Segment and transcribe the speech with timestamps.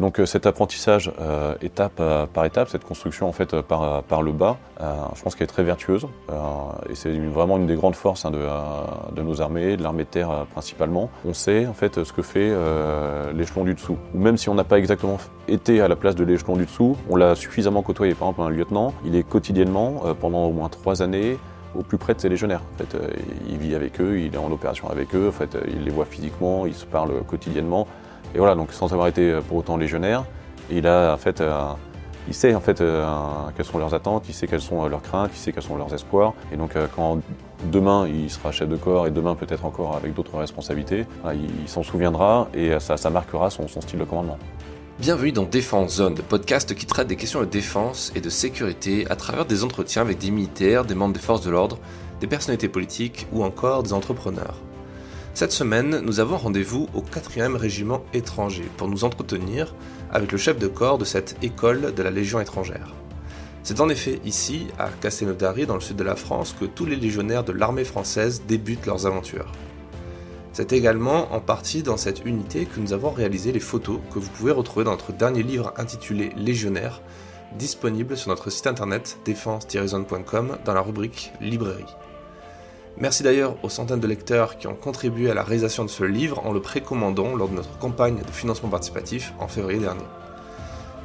[0.00, 1.10] Donc cet apprentissage
[1.60, 2.00] étape
[2.32, 5.64] par étape, cette construction en fait par, par le bas, je pense qu'elle est très
[5.64, 6.06] vertueuse
[6.88, 8.38] et c'est vraiment une des grandes forces hein, de,
[9.16, 11.10] de, nos armées, de l'armée de terre principalement.
[11.24, 12.54] On sait en fait ce que fait
[13.34, 13.98] l'échelon du dessous.
[14.14, 16.96] Ou même si on n'a pas exactement été à la place de l'échelon du dessous,
[17.10, 18.14] on l'a suffisamment côtoyé.
[18.14, 21.38] Par exemple un lieutenant, il est quotidiennement pendant au moins trois années
[21.74, 22.62] au plus près de ses légionnaires.
[22.74, 23.08] En fait, euh,
[23.48, 25.90] il vit avec eux, il est en opération avec eux, en fait, euh, il les
[25.90, 27.86] voit physiquement, il se parle quotidiennement.
[28.34, 30.24] Et voilà, donc sans avoir été euh, pour autant légionnaire,
[30.70, 31.42] il a en fait,
[32.26, 32.82] il sait en fait
[33.56, 35.94] quelles sont leurs attentes, il sait quelles sont leurs craintes, il sait quels sont leurs
[35.94, 36.34] espoirs.
[36.52, 37.20] Et donc quand
[37.72, 41.82] demain il sera chef de corps et demain peut-être encore avec d'autres responsabilités, il, s'en
[41.82, 44.36] souviendra et ça, ça marquera son, son style de commandement.
[45.00, 49.06] Bienvenue dans Défense Zone, le podcast qui traite des questions de défense et de sécurité
[49.08, 51.78] à travers des entretiens avec des militaires, des membres des forces de l'ordre,
[52.20, 54.56] des personnalités politiques ou encore des entrepreneurs.
[55.38, 59.72] Cette semaine, nous avons rendez-vous au 4e régiment étranger pour nous entretenir
[60.10, 62.92] avec le chef de corps de cette école de la Légion étrangère.
[63.62, 66.96] C'est en effet ici, à Castelnaudary, dans le sud de la France, que tous les
[66.96, 69.52] légionnaires de l'armée française débutent leurs aventures.
[70.52, 74.30] C'est également en partie dans cette unité que nous avons réalisé les photos que vous
[74.30, 77.00] pouvez retrouver dans notre dernier livre intitulé Légionnaire,
[77.56, 81.94] disponible sur notre site internet défense-zone.com dans la rubrique Librairie.
[83.00, 86.44] Merci d'ailleurs aux centaines de lecteurs qui ont contribué à la réalisation de ce livre
[86.44, 90.02] en le précommandant lors de notre campagne de financement participatif en février dernier.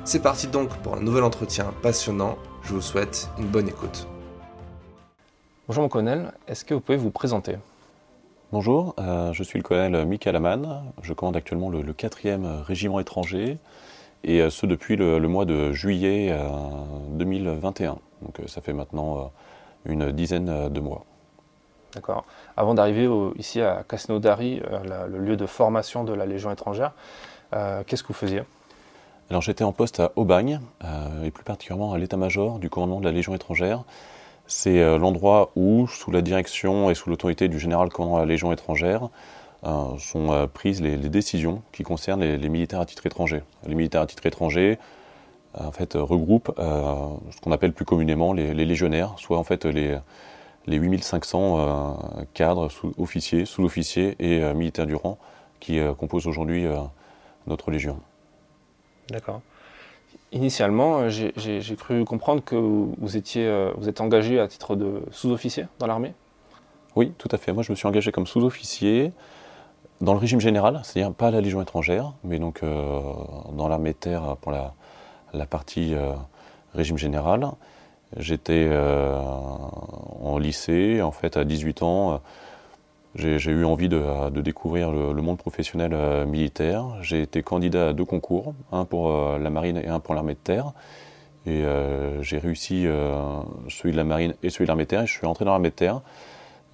[0.04, 4.08] C'est parti donc pour un nouvel entretien passionnant, je vous souhaite une bonne écoute.
[5.68, 7.58] Bonjour mon colonel, est-ce que vous pouvez vous présenter?
[8.52, 10.92] Bonjour, euh, je suis le colonel Michael Amann.
[11.04, 13.60] Je commande actuellement le, 4e régiment étranger
[14.24, 16.36] et euh, ce depuis le, mois de juillet
[17.12, 17.92] 2021.
[17.92, 19.32] Euh, Donc ça fait maintenant
[19.86, 21.06] une dizaine de mois.
[21.96, 22.26] D'accord.
[22.58, 24.62] Avant d'arriver ici à Casnodari,
[25.08, 26.94] le lieu de formation de la Légion étrangère,
[27.52, 28.44] qu'est-ce que vous faisiez?
[29.30, 30.60] Alors j'étais en poste à Aubagne
[31.24, 33.84] et plus particulièrement à l'état-major du commandement de la Légion étrangère.
[34.48, 38.26] C'est euh, l'endroit où, sous la direction et sous l'autorité du général commandant de la
[38.26, 39.10] Légion étrangère,
[39.64, 43.42] euh, sont euh, prises les, décisions qui concernent les, militaires à titre étranger.
[43.66, 44.78] Les militaires à titre étranger,
[45.58, 49.98] en fait, regroupent ce qu'on appelle plus communément les, légionnaires, soit en fait les,
[50.66, 55.18] les 8500 cadres, sous officiers, sous-officiers et militaires du rang
[55.60, 56.66] qui composent aujourd'hui
[57.48, 58.00] notre légion.
[59.10, 59.42] D'accord.
[60.32, 65.04] Initialement, euh, j'ai cru comprendre que vous, étiez, euh, vous êtes engagé à titre de
[65.12, 66.14] sous-officier dans l'armée?
[66.96, 67.54] Oui, tout à fait.
[67.54, 69.12] Moi, je me suis engagé comme sous-officier
[70.02, 73.00] dans le régime général, c'est-à-dire pas à la Légion étrangère, mais donc euh,
[73.56, 74.74] dans l'armée de terre pour la,
[75.46, 75.96] partie
[76.74, 77.48] régime général.
[78.18, 82.22] J'étais en lycée, en fait, à 18 ans
[83.16, 86.86] j'ai eu envie de, découvrir le, monde professionnel euh, militaire.
[87.02, 90.34] J'ai été candidat à deux concours, un pour euh, la marine et un pour l'armée
[90.34, 90.74] de terre.
[91.46, 92.88] Et euh, j'ai réussi
[93.70, 95.04] celui de la marine et celui de l'armée de terre.
[95.04, 96.02] Et je suis entré dans l'armée de terre.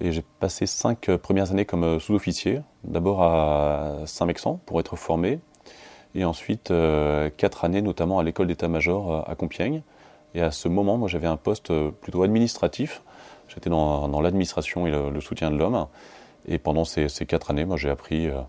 [0.00, 2.60] Et j'ai passé cinq premières années comme sous-officier.
[2.84, 5.40] D'abord à Saint-Mexan pour être formé.
[6.14, 6.72] Et ensuite
[7.36, 9.82] quatre années notamment à l'école d'état-major à Compiègne.
[10.34, 13.02] Et à ce moment, moi j'avais un poste plutôt administratif.
[13.48, 15.86] J'étais dans, l'administration et le soutien de l'homme.
[16.46, 18.40] Et pendant ces, quatre années, moi, j'ai appris euh,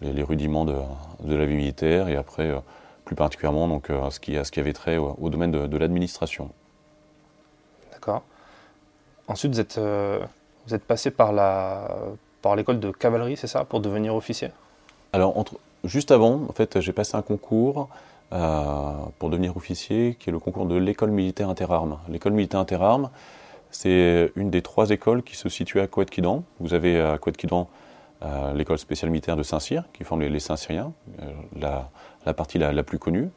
[0.00, 0.74] les, rudiments de,
[1.24, 2.58] la vie militaire et après, euh,
[3.04, 6.50] plus particulièrement, donc, euh, ce, qui, ce qui avait trait au, domaine de, l'administration.
[7.92, 8.22] D'accord.
[9.26, 11.88] Ensuite, vous êtes, vous êtes passé par, la,
[12.42, 14.50] par l'école de cavalerie, c'est ça, pour devenir officier?
[15.12, 17.88] Alors, entre, juste avant, en fait, j'ai passé un concours
[18.30, 21.98] pour devenir officier, qui est le concours de l'école militaire interarmes.
[22.08, 23.10] L'école militaire interarmes,
[23.70, 26.42] c'est une des trois écoles qui se situe à Kouet-Kidan.
[26.60, 27.68] Vous avez à Kouet-Kidan
[28.24, 31.30] euh, l'école spéciale militaire de Saint-Cyr, qui forme les, Saint-Cyriens, euh,
[32.24, 33.28] la, partie la, plus connue.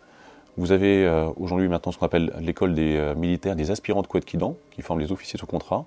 [0.57, 4.56] Vous avez euh, aujourd'hui maintenant ce qu'on appelle l'école des militaires des aspirants de Kouet-Kidan,
[4.72, 5.85] qui forment les officiers sous contrat.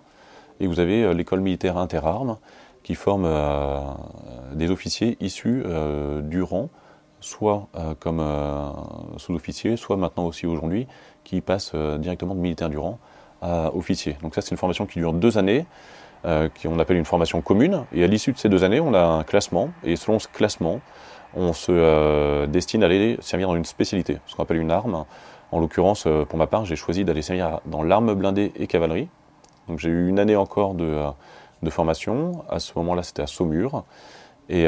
[0.61, 2.39] Et vous avez l'école militaire interarmes,
[2.85, 3.29] qui forme
[4.53, 5.65] des officiers issus
[6.23, 6.69] du rang,
[7.25, 7.69] soit
[8.01, 8.23] comme
[9.17, 10.87] sous-officiers, soit maintenant aussi aujourd'hui,
[11.25, 12.99] qui passent directement de militaire du rang
[13.43, 14.17] officier.
[14.23, 15.67] Donc ça, c'est une formation qui dure deux années,
[16.27, 17.85] euh, qu'on appelle une formation commune.
[17.93, 19.69] Et à l'issue de ces deux années, on a un classement.
[19.83, 20.81] Et selon ce classement,
[21.37, 25.05] on se euh, destine à aller servir dans une spécialité, ce qu'on appelle une arme.
[25.53, 29.09] En l'occurrence, euh, pour ma part, j'ai choisi d'aller servir dans l'arme blindée et cavalerie.
[29.69, 32.43] Donc j'ai eu une année encore de formation.
[32.49, 33.85] À ce moment-là, c'était à Saumur.
[34.49, 34.65] Et,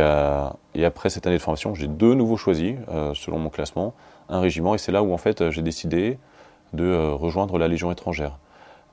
[0.75, 2.77] et, après cette année de formation, j'ai de nouveau choisi,
[3.15, 3.95] selon mon classement,
[4.29, 4.75] un régiment.
[4.75, 6.19] Et c'est là où en fait j'ai décidé
[6.73, 8.39] de rejoindre la Légion étrangère.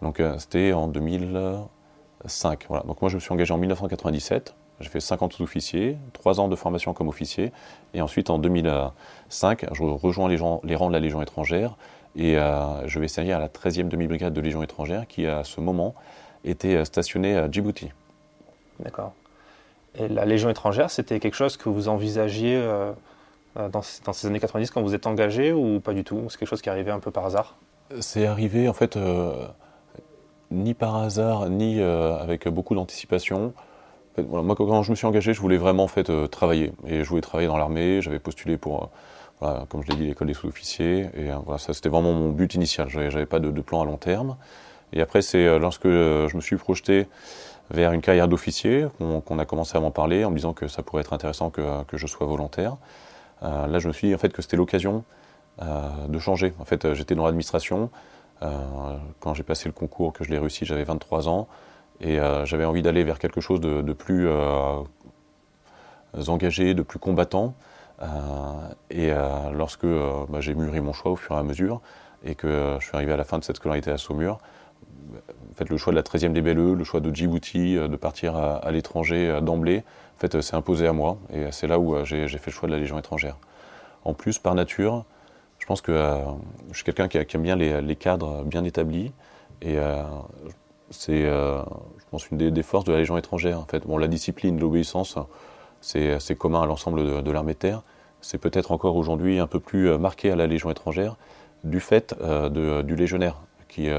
[0.02, 2.66] Donc euh, c'était en 2005.
[2.68, 2.84] Voilà.
[2.84, 6.56] Donc moi je me suis engagé en 1997 J'ai fait 50 sous-officiers, 3 ans de
[6.56, 7.52] formation comme officier,
[7.94, 11.78] et ensuite en 2005, je rejoins les, rangs de la Légion étrangère,
[12.16, 12.36] et
[12.86, 15.96] je vais servir à la 13e demi-brigade de Légion étrangère, qui à ce moment
[16.44, 17.92] était stationnée à Djibouti.
[18.80, 19.14] D'accord.
[20.00, 22.60] La Légion étrangère, c'était quelque chose que vous envisagiez
[23.56, 26.26] dans, dans, ces années 90 quand vous êtes engagé ou pas du tout?
[26.30, 27.56] C'est quelque chose qui est arrivé un peu par hasard?
[28.00, 28.98] C'est arrivé en fait
[30.54, 33.54] ni par hasard, ni euh, avec beaucoup d'anticipation.
[34.18, 36.72] moi, quand je me suis engagé, je voulais vraiment en fait, euh, travailler.
[36.88, 38.02] Et je voulais travailler dans l'armée.
[38.02, 38.92] J'avais postulé pour,
[39.42, 41.10] euh, comme je l'ai dit, l'école des sous-officiers.
[41.18, 42.88] Et ça, c'était vraiment mon but initial.
[42.90, 44.38] Je n'avais pas de, plan à long terme.
[44.94, 47.08] Et après, c'est lorsque je me suis projeté
[47.72, 50.84] vers une carrière d'officier qu'on a commencé à m'en parler en me disant que ça
[50.84, 52.78] pourrait être intéressant que, que je sois volontaire.
[53.42, 55.04] là, je me suis dit en fait, que c'était l'occasion
[55.60, 56.54] de changer.
[56.60, 57.90] En fait, j'étais dans l'administration.
[58.44, 61.48] Euh, quand j'ai passé le concours, que je l'ai réussi, j'avais 23 ans.
[62.02, 64.82] Et euh, j'avais envie d'aller vers quelque chose de, plus euh,
[66.28, 67.54] engagé, de plus combattant.
[68.90, 69.12] et
[69.54, 71.82] lorsque bah, j'ai mûri mon choix au fur et à mesure,
[72.26, 74.40] et que je suis arrivé à la fin de cette scolarité à Saumur,
[75.56, 79.40] fait, le choix de la 13e DBLE, le choix de Djibouti, de partir à, l'étranger
[79.42, 79.84] d'emblée,
[80.18, 81.18] en fait, c'est imposé à moi.
[81.32, 83.38] Et c'est là où j'ai fait le choix de la Légion étrangère.
[84.06, 85.06] En plus, par nature,
[85.64, 86.18] je pense que euh,
[86.72, 89.14] je suis quelqu'un qui, aime bien les, cadres bien établis.
[89.62, 90.04] Et euh,
[90.90, 91.62] c'est, euh,
[91.98, 93.60] je pense, une des, forces de la Légion étrangère.
[93.60, 93.88] En fait.
[93.88, 95.18] Bon, la discipline, l'obéissance,
[95.80, 97.82] c'est, commun à l'ensemble de, l'armée de terre.
[98.20, 101.16] C'est peut-être encore aujourd'hui un peu plus marqué à la Légion étrangère
[101.64, 102.14] du fait
[102.52, 103.90] du légionnaire qui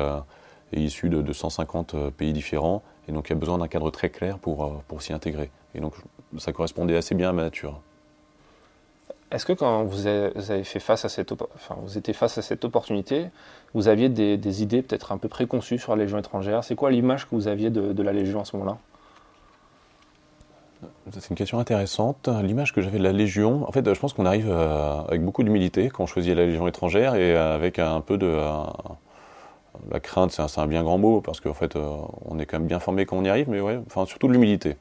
[0.74, 4.38] est issu de, 150 pays différents et donc il a besoin d'un cadre très clair
[4.38, 5.50] pour, pour s'y intégrer.
[5.74, 5.94] Et donc
[6.38, 7.80] ça correspondait assez bien à ma nature.
[9.34, 12.64] Est-ce que quand vous avez fait face à cette, enfin, vous étiez face à cette
[12.64, 13.26] opportunité,
[13.74, 16.62] vous aviez des, idées peut-être un peu préconçues sur la Légion étrangère?
[16.62, 18.78] C'est quoi l'image que vous aviez de, la Légion à ce moment-là?
[21.10, 22.28] C'est une question intéressante.
[22.44, 25.42] L'image que j'avais de la Légion, en fait, je pense qu'on arrive euh, avec beaucoup
[25.42, 28.38] d'humilité quand on choisit la Légion étrangère et avec un peu de.
[29.90, 32.68] La crainte, c'est un, bien grand mot parce qu'en fait, euh, on est quand même
[32.68, 34.76] bien formé quand on y arrive, mais enfin, surtout de l'humilité.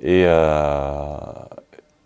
[0.00, 1.18] Et, euh,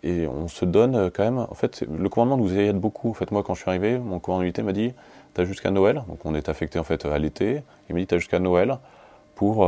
[0.03, 1.39] on se donne euh, quand même.
[1.39, 3.09] En fait, le commandement nous aide beaucoup.
[3.09, 4.93] En fait, moi, quand je suis arrivé, mon commandant m'a dit
[5.33, 6.03] Tu as jusqu'à Noël.
[6.07, 7.63] Donc, on est affecté en fait à l'été.
[7.89, 8.77] Il m'a dit Tu as jusqu'à Noël
[9.35, 9.67] pour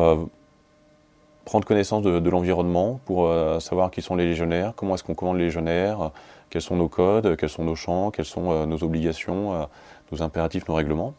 [1.46, 3.30] prendre connaissance de, l'environnement, pour
[3.62, 6.12] savoir qui sont les légionnaires, comment est-ce qu'on commande les légionnaires,
[6.50, 9.68] quels sont nos codes, quels sont nos champs, quelles sont nos obligations,
[10.12, 11.14] nos impératifs, nos règlements.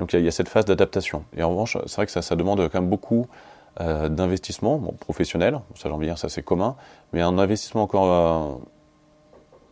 [0.00, 1.24] Donc, il y, a cette phase d'adaptation.
[1.36, 3.26] Et en revanche, c'est vrai que ça, demande quand même beaucoup
[3.80, 6.74] euh, d'investissement professionnel, ça j'en dire, ça c'est commun,
[7.12, 8.58] mais un investissement encore euh,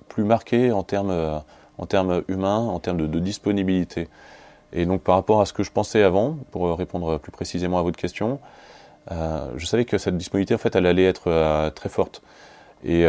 [0.08, 1.38] plus marqué en termes, euh,
[1.78, 4.08] en termes humains, en termes de, disponibilité.
[4.72, 7.82] Et donc par rapport à ce que je pensais avant, pour répondre plus précisément à
[7.82, 8.38] votre question,
[9.10, 12.22] je savais que cette disponibilité en fait elle allait être très forte.
[12.84, 13.06] Et, et,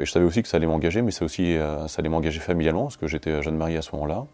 [0.00, 2.96] je savais aussi que ça allait m'engager, mais ça aussi ça allait m'engager familialement, parce
[2.96, 4.24] que j'étais jeune marié à ce moment-là.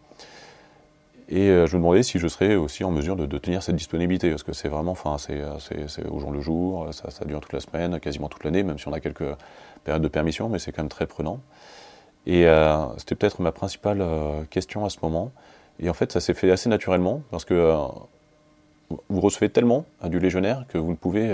[1.31, 4.31] Et euh, je me demandais si je serais aussi en mesure de, tenir cette disponibilité,
[4.31, 5.43] parce que c'est vraiment, enfin, c'est
[6.09, 8.87] au jour le jour, ça, ça, dure toute la semaine, quasiment toute l'année, même si
[8.87, 9.35] on a quelques
[9.83, 11.39] périodes de permission, mais c'est quand même très prenant.
[12.25, 15.31] Et euh, c'était peut-être ma principale euh, question à ce moment.
[15.79, 17.75] Et en fait, ça s'est fait assez naturellement, parce que
[19.07, 21.31] vous recevez tellement du légionnaire que vous ne pouvez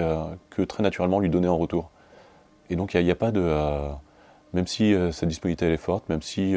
[0.49, 1.89] que très naturellement lui donner en retour.
[2.69, 3.41] Et donc, il n'y a, a, pas de.
[4.53, 6.55] même si cette disponibilité elle est forte, même si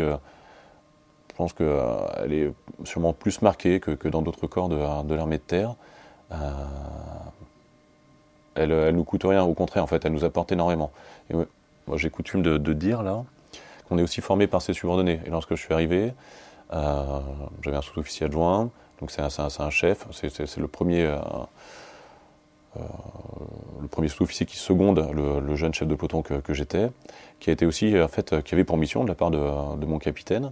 [1.38, 2.52] pense qu'elle euh, est
[2.84, 5.76] sûrement plus marquée que, dans d'autres corps de, l'armée de terre.
[6.32, 6.36] Euh,
[8.56, 10.90] elle, ne nous coûte rien, au contraire, en fait, elle nous apporte énormément.
[11.30, 11.46] Moi,
[11.94, 13.22] j'ai coutume de, dire là
[13.88, 15.20] qu'on est aussi formé par ses subordonnés.
[15.30, 16.12] Lorsque je suis arrivé,
[16.72, 17.20] euh,
[17.62, 21.16] j'avais un sous-officier adjoint, donc c'est un, chef, c'est le premier.
[24.08, 26.90] sous-officier qui seconde le, jeune chef de peloton que, j'étais,
[27.38, 30.50] qui avait pour mission de la part de mon capitaine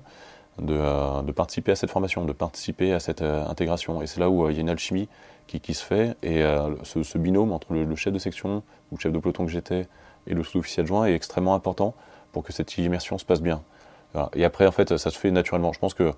[0.62, 4.00] euh, de, participer à cette formation, de participer à cette euh, intégration.
[4.00, 5.08] Et c'est là où euh, il y a une alchimie
[5.46, 6.16] qui, se fait.
[6.22, 6.42] Et
[6.82, 9.86] ce, binôme entre le, chef de section ou le chef de peloton que j'étais
[10.26, 11.94] et le sous-officier adjoint est extrêmement important
[12.32, 13.62] pour que cette immersion se passe bien.
[14.34, 15.72] Et après, en fait, ça se fait naturellement.
[15.72, 16.12] Je pense que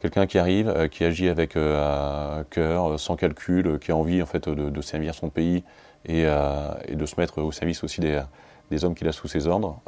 [0.00, 4.80] quelqu'un qui arrive, qui agit avec cœur, sans calcul, qui a envie en fait de,
[4.82, 5.64] servir son pays
[6.04, 9.80] et, de se mettre au service aussi des hommes qu'il a sous ses ordres,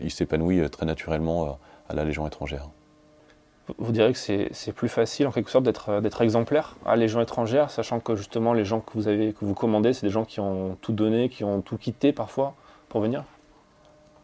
[0.00, 1.58] il s'épanouit très naturellement
[1.90, 2.70] à la Légion étrangère.
[3.78, 7.70] Vous direz que c'est plus facile en quelque sorte d'être exemplaire à les gens étrangères,
[7.70, 10.40] sachant que justement les gens que vous, avez, que vous commandez, c'est des gens qui
[10.40, 12.54] ont tout donné, qui ont tout quitté parfois
[12.90, 13.24] pour venir?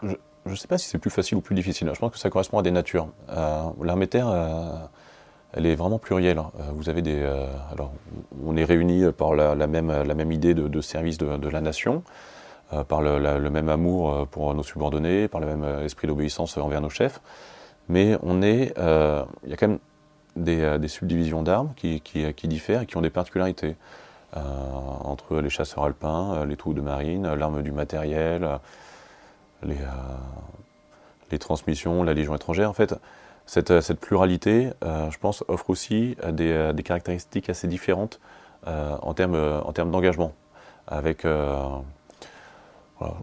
[0.02, 1.90] Je ne sais pas si c'est plus facile ou plus difficile.
[1.94, 3.08] Je pense que ça correspond à des natures.
[3.30, 4.72] Euh, L'armée terre, euh,
[5.52, 6.38] elle est vraiment plurielle.
[6.38, 7.22] Euh, vous avez des,
[7.72, 7.92] alors,
[8.44, 12.02] on est réunis par la même idée de, service de, la nation.
[12.88, 17.20] par le, même amour pour nos subordonnés, par le même esprit d'obéissance envers nos chefs.
[17.90, 19.78] Mais on est, il y a quand même
[20.36, 23.76] des, subdivisions d'armes qui, qui, diffèrent et qui ont des particularités.
[24.34, 28.48] entre les chasseurs alpins, les troupes de marine, l'arme du matériel,
[29.62, 32.70] les, transmissions, la Légion étrangère.
[32.70, 32.94] En fait,
[33.46, 38.20] cette, euh, pluralité, euh, je pense, offre aussi euh, des, caractéristiques assez différentes
[38.66, 40.34] en termes en d'engagement.
[40.86, 41.26] Avec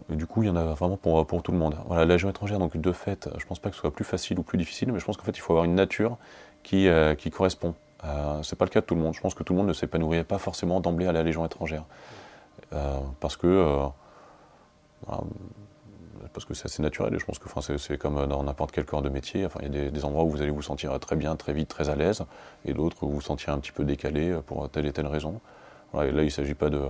[0.08, 1.76] du coup, il y en a vraiment pour, tout le monde.
[1.86, 4.04] Voilà, la Légion étrangère, donc de fait, je ne pense pas que ce soit plus
[4.04, 6.16] facile ou plus difficile, mais je pense qu'en fait, il faut avoir une nature
[6.62, 7.74] qui, qui correspond.
[8.04, 9.14] Euh, c'est pas le cas de tout le monde.
[9.14, 11.84] Je pense que tout le monde ne s'épanouirait pas forcément d'emblée à la Légion étrangère.
[13.20, 13.88] parce que
[16.32, 19.02] parce que c'est assez naturel et je pense que c'est comme dans n'importe quel corps
[19.02, 19.46] de métier.
[19.46, 21.68] Enfin, il y a des, endroits où vous allez vous sentir très bien, très vite,
[21.68, 22.24] très à l'aise
[22.64, 25.40] et d'autres où vous vous sentirez un petit peu décalé pour telle et telle raison.
[25.94, 26.80] Là, il ne s'agit pas de,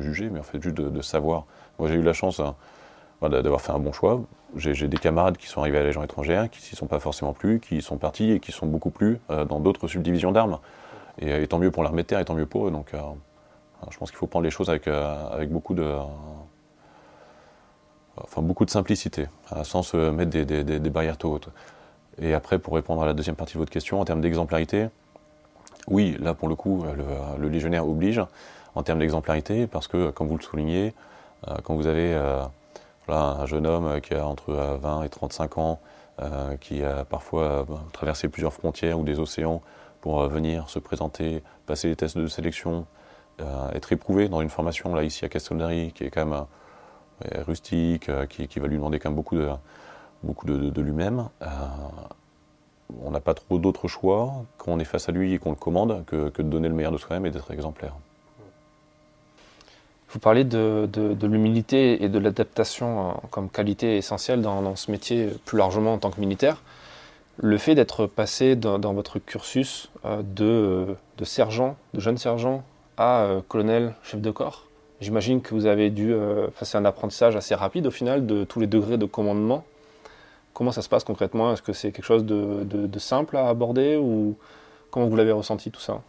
[0.00, 1.44] juger, mais en fait juste de, savoir.
[1.78, 2.54] Moi, j'ai eu la chance hein,
[3.22, 4.20] d'avoir fait un bon choix.
[4.56, 7.32] J'ai des camarades qui sont arrivés à la Légion étrangère, qui s'y sont pas forcément
[7.32, 10.58] plus, qui sont partis et qui sont beaucoup plus euh, dans d'autres subdivisions d'armes.
[11.18, 12.70] Et, tant mieux pour l'armée de terre, tant mieux pour eux.
[12.70, 13.00] Donc, euh,
[13.90, 15.96] je pense qu'il faut prendre les choses avec, euh, avec beaucoup de
[18.16, 19.26] enfin beaucoup de simplicité,
[19.64, 21.48] sans se mettre des, barrières trop hautes.
[22.20, 24.86] Et après, pour répondre à la deuxième partie de votre question, en termes d'exemplarité,
[25.88, 26.84] oui, là pour le coup,
[27.38, 28.22] le, légionnaire oblige
[28.74, 30.94] en termes d'exemplarité, parce que, comme vous le soulignez,
[31.48, 32.42] euh, quand vous avez euh,
[33.08, 35.80] un jeune homme qui a entre 20 et 35 ans,
[36.22, 39.62] euh, qui a parfois traversé plusieurs frontières ou des océans
[40.00, 42.86] pour venir se présenter, passer les tests de sélection,
[43.72, 46.44] être éprouvé dans une formation, là ici à Castelnaudary, qui est quand même
[47.46, 49.36] rustique, euh, qui, va lui demander quand même beaucoup
[50.46, 51.28] de, lui-même.
[52.92, 55.50] Euh, on n'a pas trop d'autres choix quand on est face à lui et qu'on
[55.50, 57.94] le commande que, de donner le meilleur de soi-même et d'être exemplaire.
[60.10, 60.88] Vous parlez de,
[61.22, 66.10] l'humilité et de l'adaptation euh, comme qualité essentielle dans, ce métier plus largement en tant
[66.10, 66.62] que militaire.
[67.36, 72.62] Le fait d'être passé dans, votre cursus de, de, sergent, de jeune sergent
[72.96, 74.68] à colonel chef de corps,
[75.04, 78.58] J'imagine que vous avez dû euh, faire un apprentissage assez rapide au final de tous
[78.58, 79.64] les degrés de commandement.
[80.54, 81.52] Comment ça se passe concrètement?
[81.52, 84.36] Est-ce que c'est quelque chose de, simple à aborder ou
[84.90, 86.00] comment vous l'avez ressenti tout ça?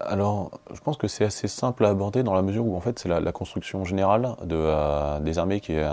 [0.00, 2.98] Alors, je pense que c'est assez simple à aborder dans la mesure où en fait
[2.98, 5.84] c'est la, construction générale euh, des armées qui est,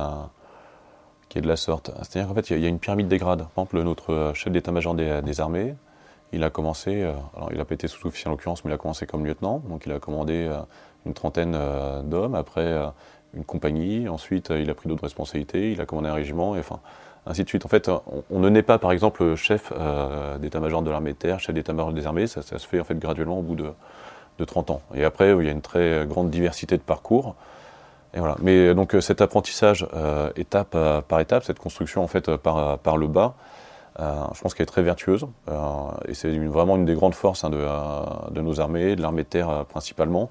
[1.41, 1.91] de la sorte.
[1.97, 3.39] C'est-à-dire qu'en fait il y, a une pyramide des grades.
[3.39, 5.75] Par exemple, notre chef d'état-major des, armées,
[6.31, 8.77] il a commencé, euh, alors il n'a pas été sous-officier en l'occurrence, mais il a
[8.77, 10.49] commencé comme lieutenant, donc il a commandé
[11.05, 12.87] une trentaine euh, d'hommes, après euh,
[13.35, 16.59] une compagnie, ensuite euh, il a pris d'autres responsabilités, il a commandé un régiment, et
[16.59, 16.79] enfin,
[17.25, 17.65] ainsi de suite.
[17.65, 17.89] En fait,
[18.29, 19.73] on, ne naît pas, par exemple, chef
[20.39, 23.39] d'état-major de l'armée de terre, chef d'état-major des armées, ça, se fait en fait graduellement
[23.39, 23.71] au bout de,
[24.37, 24.81] de 30 ans.
[24.93, 27.35] Et après, il y a une très grande diversité de parcours.
[28.13, 28.35] Et voilà.
[28.41, 29.87] Mais donc cet apprentissage
[30.35, 30.77] étape
[31.07, 33.33] par étape, cette construction en fait par, le bas,
[33.97, 35.25] je pense qu'elle est très vertueuse.
[36.07, 39.65] et c'est vraiment une des grandes forces hein, de, nos armées, de l'armée de terre
[39.65, 40.29] principalement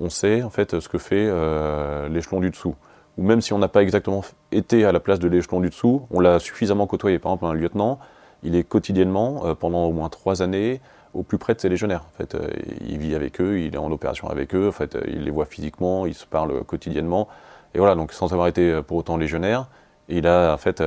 [0.00, 2.74] on sait en fait ce que fait euh, l'échelon du dessous.
[3.18, 6.06] Ou même si on n'a pas exactement été à la place de l'échelon du dessous,
[6.10, 7.18] on l'a suffisamment côtoyé.
[7.18, 7.98] Par exemple, un lieutenant,
[8.42, 10.80] il est quotidiennement, euh, pendant au moins trois années,
[11.12, 12.04] au plus près de ses légionnaires.
[12.08, 12.48] En fait, euh,
[12.80, 15.44] il vit avec eux, il est en opération avec eux, en fait, il les voit
[15.44, 17.28] physiquement, il se parle quotidiennement.
[17.74, 19.68] Et voilà, donc sans avoir été pour autant légionnaire,
[20.08, 20.82] il a en fait,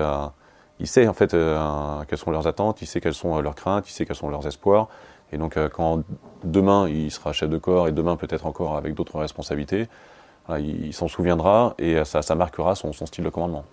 [0.80, 1.34] il sait en fait
[2.10, 4.46] quelles sont leurs attentes, il sait quelles sont leurs craintes, il sait quels sont leurs
[4.46, 4.90] espoirs.
[5.34, 6.04] Et donc, euh, quand
[6.44, 9.88] demain il sera chef de corps et demain peut-être encore avec d'autres responsabilités,
[10.60, 13.64] il, s'en souviendra et ça, marquera son, style de commandement.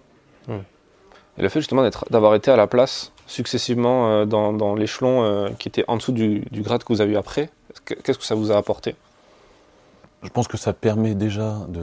[0.49, 5.69] Et le fait justement d'avoir été à la place successivement euh, dans, l'échelon euh, qui
[5.69, 7.51] était en dessous du, grade que vous avez eu après,
[7.85, 8.95] qu'est-ce que ça vous a apporté?
[10.23, 11.81] Je pense que ça permet déjà de.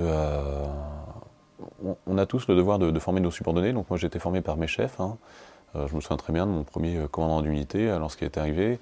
[2.06, 3.74] on, a tous le devoir de, former nos subordonnés.
[3.74, 5.00] Donc moi j'ai été formé par mes chefs.
[5.00, 5.18] Hein.
[5.76, 8.80] je me souviens très bien de mon premier commandant d'unité lorsqu'il est arrivé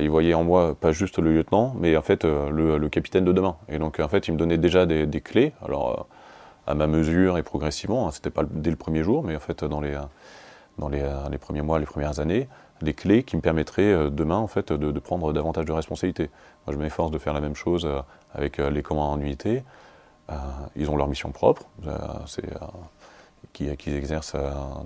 [0.00, 3.32] il voyait en moi pas juste le lieutenant, mais en fait euh, le, capitaine de
[3.32, 3.56] demain.
[3.68, 7.38] Et donc en fait, il me donnait déjà des, clés, alors euh, à ma mesure
[7.38, 8.06] et progressivement.
[8.06, 9.98] Hein, c'était pas dès le premier jour, mais en fait dans les
[10.78, 12.48] dans les, premiers mois, les premières années,
[12.82, 16.30] des clés qui me permettraient euh, demain en fait de, prendre davantage de responsabilités.
[16.66, 17.88] Moi, je m'efforce de faire la même chose
[18.34, 19.64] avec les commandants en unité.
[20.76, 21.62] ils ont leur mission propre,
[22.26, 22.44] c'est
[23.54, 24.36] qui, qui exercent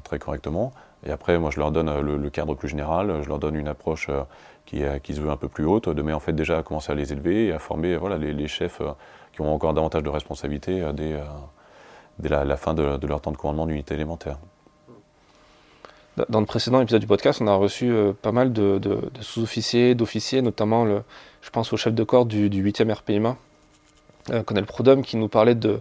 [0.04, 0.72] très correctement.
[1.04, 4.08] Et après, moi, je leur donne le, cadre plus général, je leur donne une approche
[4.66, 6.94] qui, qui, se veut un peu plus haute, de en fait déjà à commencer à
[6.94, 8.92] les élever et à former les, chefs euh,
[9.32, 13.36] qui ont encore davantage de responsabilités euh, dès, euh, la, fin de, leur temps de
[13.36, 14.38] commandement d'unité élémentaire.
[16.28, 17.90] Dans le précédent épisode du podcast, on a reçu
[18.20, 18.78] pas mal de,
[19.22, 23.38] sous-officiers, d'officiers, notamment je pense au chef de corps du, 8e RPIMA,
[24.44, 25.80] Colonel Prodhomme, qui nous parlait de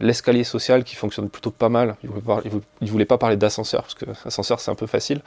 [0.00, 1.94] l'escalier social qui fonctionne plutôt pas mal.
[2.02, 2.50] Il voulait,
[2.82, 5.22] voulait, pas parler d'ascenseur, parce que l'ascenseur c'est un peu facile,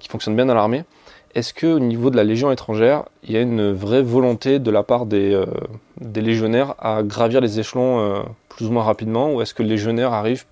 [0.00, 0.84] qui fonctionne bien dans l'armée.
[1.34, 4.82] Est-ce qu'au niveau de la Légion étrangère, il y a une vraie volonté de la
[4.82, 5.46] part des, euh,
[6.14, 10.12] légionnaires à gravir les échelons euh, plus ou moins rapidement Ou est-ce que les légionnaires
[10.12, 10.44] arrivent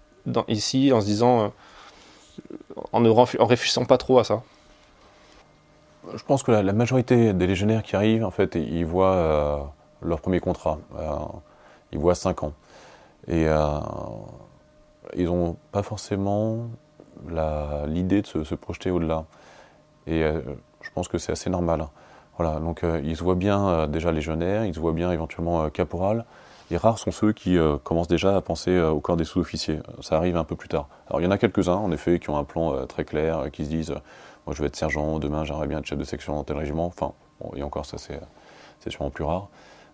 [0.49, 1.49] ici en se disant, euh,
[2.92, 4.42] en ne réfléchissant pas trop à ça?
[6.14, 10.40] Je pense que la, majorité des légionnaires qui arrivent, en fait, ils voient leur premier
[10.40, 10.78] contrat.
[11.92, 12.54] ils voient 5 ans.
[13.28, 13.46] Et
[15.14, 16.70] ils n'ont pas forcément
[17.87, 19.26] l'idée de se, projeter au-delà.
[20.82, 21.87] Je pense que c'est assez normal.
[22.38, 25.64] Voilà, donc euh, ils se voient bien euh, déjà légionnaires, ils se voient bien éventuellement
[25.64, 26.25] euh, caporal.
[26.70, 29.80] Et rares sont ceux qui commencent déjà à penser au corps des sous-officiers.
[30.02, 30.87] Ça arrive un peu plus tard.
[31.08, 33.64] Alors il y en a quelques-uns, en effet, qui ont un plan très clair, qui
[33.64, 33.90] se disent
[34.46, 36.87] Moi je vais être sergent, demain j'aimerais bien être chef de section dans tel régiment.
[36.87, 37.12] Enfin,
[37.56, 38.20] et encore, ça c'est
[38.88, 39.49] sûrement plus rare.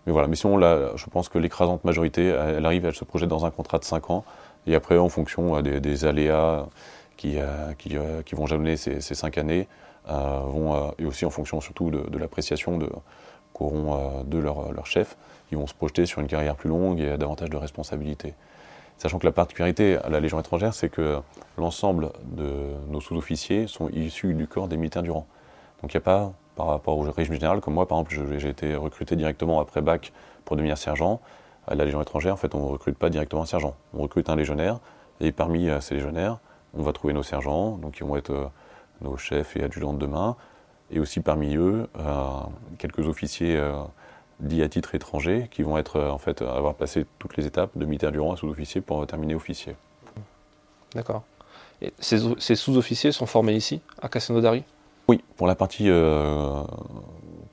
[0.05, 3.29] Mais voilà, mais sinon, là, je pense que l'écrasante majorité, elle, arrive, elle se projette
[3.29, 4.23] dans un contrat de 5 ans.
[4.67, 6.67] Et après, en fonction des, aléas
[7.17, 7.39] qui,
[7.79, 9.67] qui, vont jalonner ces, ces 5 années,
[10.07, 12.79] vont, euh, et aussi en fonction surtout de, l'appréciation
[13.53, 15.17] qu'auront euh, de leur, leur, chef,
[15.51, 18.33] ils vont se projeter sur une carrière plus longue et davantage de responsabilités.
[18.97, 21.19] Sachant que la particularité à la Légion étrangère, c'est que
[21.57, 25.27] l'ensemble de nos sous-officiers sont issus du corps des militaires du rang.
[25.81, 28.49] Donc il n'y a pas, par rapport au régime général, comme moi par exemple, j'ai
[28.49, 30.11] été recruté directement après bac
[30.45, 31.21] pour devenir sergent.
[31.67, 33.75] À la Légion étrangère, en fait, on ne recrute pas directement un sergent.
[33.93, 34.79] On recrute un légionnaire,
[35.19, 36.39] et parmi ces légionnaires,
[36.73, 38.51] on va trouver nos sergents, donc ils vont être
[39.01, 40.35] nos chefs et adjudants de demain,
[40.91, 42.39] et aussi parmi eux euh,
[42.77, 43.73] quelques officiers euh,
[44.39, 47.71] dits à titre étranger qui vont être euh, en fait avoir passé toutes les étapes
[47.75, 49.75] de militaire du rang à sous-officier pour terminer officier.
[50.93, 51.23] D'accord.
[51.81, 54.63] Et ces, sous-officiers sont formés ici, à Cassinodari
[55.07, 55.91] Oui, pour la partie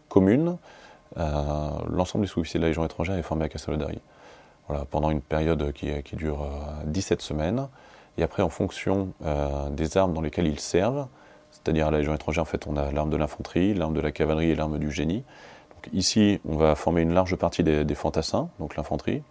[0.08, 0.56] commune,
[1.16, 3.98] l'ensemble des sous-officiers de la Légion étrangère est formé à Castelnaudary.
[4.68, 6.48] Voilà, pendant une période qui, qui dure
[6.86, 7.68] 17 semaines.
[8.16, 9.12] Et après, en fonction
[9.72, 11.06] des armes dans lesquelles ils servent,
[11.54, 14.10] c'est-à-dire à la Légion étrangère, en fait, on a l'arme de l'infanterie, l'arme de la
[14.10, 15.24] cavalerie et l'arme du génie.
[15.70, 19.22] Donc, ici, on va former une large partie des, fantassins, donc l'infanterie.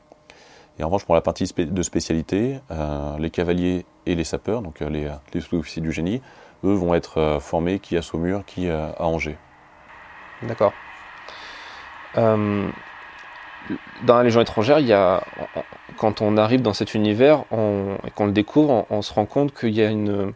[0.80, 4.82] Et en revanche, pour la partie de spécialité, euh, les cavaliers et les sapeurs, donc
[4.82, 4.90] euh,
[5.34, 6.22] les, sous-officiers du génie,
[6.64, 9.38] eux vont être euh, formés qui à Saumur, qui à Angers.
[10.44, 10.74] D'accord.
[12.16, 12.72] dans
[14.08, 15.24] la Légion étrangère, il y a,
[15.98, 19.74] quand on arrive dans cet univers et qu'on le découvre, on se rend compte qu'il
[19.74, 20.34] y a une,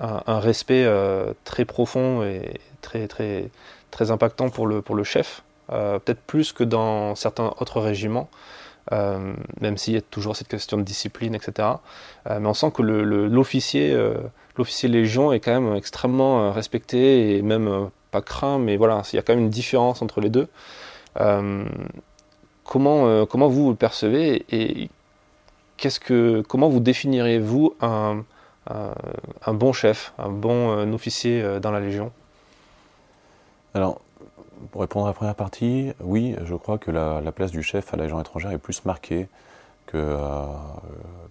[0.00, 3.50] un, respect euh, très profond et très, très,
[3.90, 8.28] très impactant pour le, pour le chef, euh, peut-être plus que dans certains autres régiments.
[8.90, 11.68] Euh, même s'il y a toujours cette question de discipline, etc.
[12.26, 13.94] mais on sent que l'officier,
[14.56, 19.18] l'officier légion est quand même extrêmement respecté et même pas craint, mais voilà, il y
[19.18, 20.48] a quand même une différence entre les deux.
[22.64, 24.88] comment, comment vous le percevez et,
[25.76, 28.24] qu'est-ce que, comment vous définirez-vous un,
[28.68, 32.12] un bon chef, un bon euh, officier euh, dans la Légion
[33.74, 34.00] Alors,
[34.70, 37.96] pour répondre à la première partie, oui, je crois que la, place du chef à
[37.96, 39.28] la Légion étrangère est plus marquée
[39.86, 40.46] que, euh,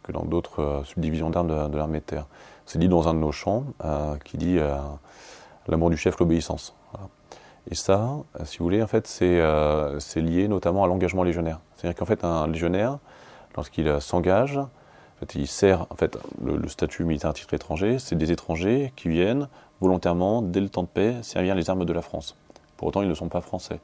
[0.04, 2.26] que dans d'autres subdivisions d'armes de, l'armée de terre.
[2.65, 3.63] C'est dit dans un de nos chants
[4.26, 4.60] qui dit
[5.67, 6.76] l'amour du chef, l'obéissance.
[7.71, 8.10] Et ça,
[8.43, 11.60] si vous voulez, en fait, c'est lié notamment à l'engagement légionnaire.
[11.76, 12.97] C'est-à-dire qu'en fait, un légionnaire,
[13.56, 14.60] lorsqu'il s'engage,
[15.36, 19.48] il sert, en fait, le, statut militaire à titre étranger, c'est des étrangers qui viennent
[19.82, 22.36] volontairement, dès le temps de paix, servir les armes de la France.
[22.78, 23.80] Pour autant, ils ne sont pas français.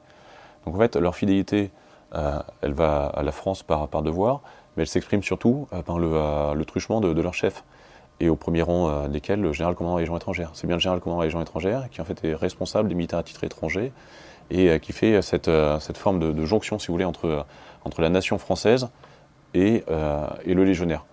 [0.64, 1.70] Donc en fait, leur fidélité,
[2.14, 4.40] euh, elle va à la France par, devoir,
[4.76, 7.64] mais elle s'exprime surtout euh, par le, euh, truchement de, leur chef,
[8.20, 10.50] et au premier rang desquels le général commandant de la Légion étrangère.
[10.54, 12.94] C'est bien le général commandant de la Légion étrangère qui en fait est responsable des
[12.94, 13.92] militaires à titre étranger
[14.50, 15.50] et qui fait cette,
[15.96, 17.44] forme de, jonction, si vous voulez, entre,
[17.98, 18.88] la nation française
[19.52, 21.04] et le légionnaire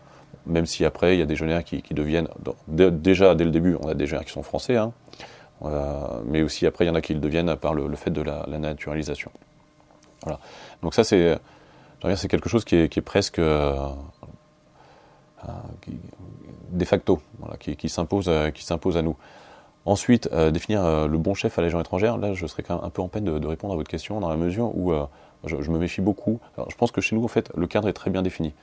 [0.45, 2.27] même si après, il y a des légionnaires qui, deviennent.
[2.67, 4.91] déjà, dès le début, on a des légionnaires qui sont français, hein,
[5.63, 8.21] euh, mais aussi après, il y en a qui le deviennent par le, fait de
[8.21, 9.31] la, naturalisation.
[10.81, 11.37] Donc, ça, c'est
[12.15, 13.39] c'est quelque chose qui est, presque.
[13.39, 13.75] Euh,
[15.47, 15.51] euh,
[16.71, 19.15] de facto, voilà, qui, s'impose à nous.
[19.85, 22.89] Ensuite, définir le bon chef à la Légion étrangère, là je serais quand même un
[22.89, 24.93] peu en peine de, répondre à votre question dans la mesure où
[25.43, 26.39] je, me méfie beaucoup.
[26.69, 28.53] Je pense que chez nous, en fait, le cadre est très bien défini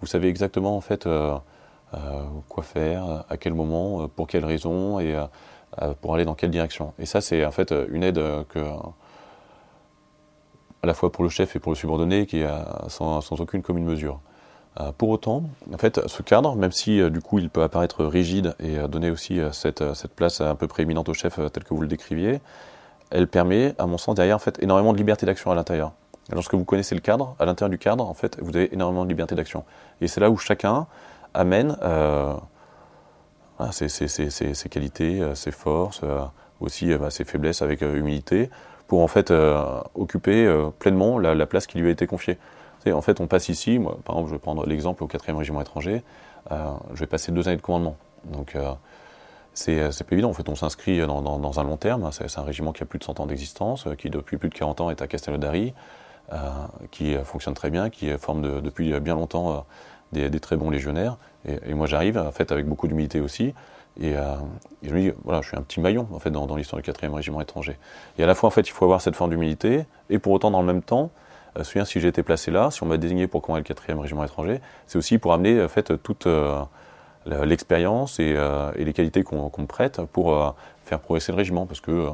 [0.00, 1.36] vous savez exactement en fait euh,
[1.94, 5.16] euh, quoi faire, à quel moment, euh, pour quelles raisons et
[6.00, 6.94] pour aller dans quelle direction.
[6.98, 8.46] Et ça, c'est en fait une aide à
[10.86, 12.48] la fois pour le chef et pour le subordonné qui est
[12.88, 14.20] sans, aucune commune mesure.
[14.96, 18.78] pour autant, en fait, ce cadre, même si du coup il peut apparaître rigide et
[18.88, 22.40] donner aussi cette, cette, place un peu prééminente au chef tel que vous le décriviez,
[23.10, 25.92] elle permet, à mon sens, derrière en fait énormément de liberté d'action à l'intérieur.
[26.32, 29.08] Lorsque vous connaissez le cadre, à l'intérieur du cadre, en fait, vous avez énormément de
[29.08, 29.64] liberté d'action.
[30.00, 30.86] Et c'est là où chacun
[31.34, 31.76] amène
[33.70, 36.02] ses, qualités, ses forces,
[36.60, 38.50] aussi bah, ses faiblesses avec humilité,
[38.88, 39.32] pour en fait
[39.94, 42.38] occuper pleinement la, place qui lui a été confiée.
[42.90, 45.60] en fait, on passe ici, moi, par exemple, je vais prendre l'exemple au 4e régiment
[45.60, 46.02] étranger,
[46.50, 47.96] je vais passer deux années de commandement.
[48.32, 48.72] Donc, euh,
[49.54, 50.30] c'est pas évident.
[50.30, 52.10] En fait, on s'inscrit dans, un long terme.
[52.12, 54.54] C'est un régiment qui a plus de 100 ans d'existence, euh, qui depuis plus de
[54.54, 55.72] 40 ans est à Castellodari, euh,
[56.90, 59.64] qui fonctionne très bien, qui forme depuis bien longtemps
[60.12, 61.16] des, très bons légionnaires.
[61.46, 63.54] Et, moi, j'arrive, en fait, avec beaucoup d'humilité aussi.
[64.00, 64.14] Et,
[64.82, 67.14] je me dis, voilà, je suis un petit maillon, en fait, dans, l'histoire du 4e
[67.14, 67.78] régiment étranger.
[68.18, 70.50] Et à la fois, en fait, il faut avoir cette forme d'humilité, et pour autant,
[70.50, 71.10] dans le même temps,
[71.62, 74.24] souviens, si j'ai été placé là, si on m'a désigné pour commander le 4e régiment
[74.24, 76.26] étranger, c'est aussi pour amener, en fait, toute
[77.26, 80.50] l'expérience euh, et, les qualités qu'on me prête pour euh,
[80.84, 81.66] faire progresser le régiment.
[81.66, 82.08] Parce que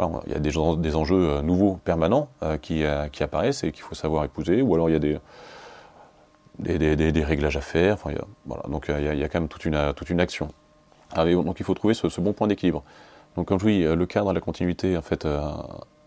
[0.00, 2.28] euh, il y a des, des enjeux nouveaux, permanents,
[2.62, 4.62] qui, apparaissent et qu'il faut savoir épouser.
[4.62, 5.18] Ou alors il y a
[6.58, 7.98] des, des, réglages à faire.
[8.46, 8.62] voilà.
[8.68, 10.48] Donc il y, a, quand même toute une, toute une action.
[11.14, 12.82] Ah, donc il faut trouver ce, bon point d'équilibre.
[13.36, 15.26] Donc comme je dis, le cadre, la continuité, en fait,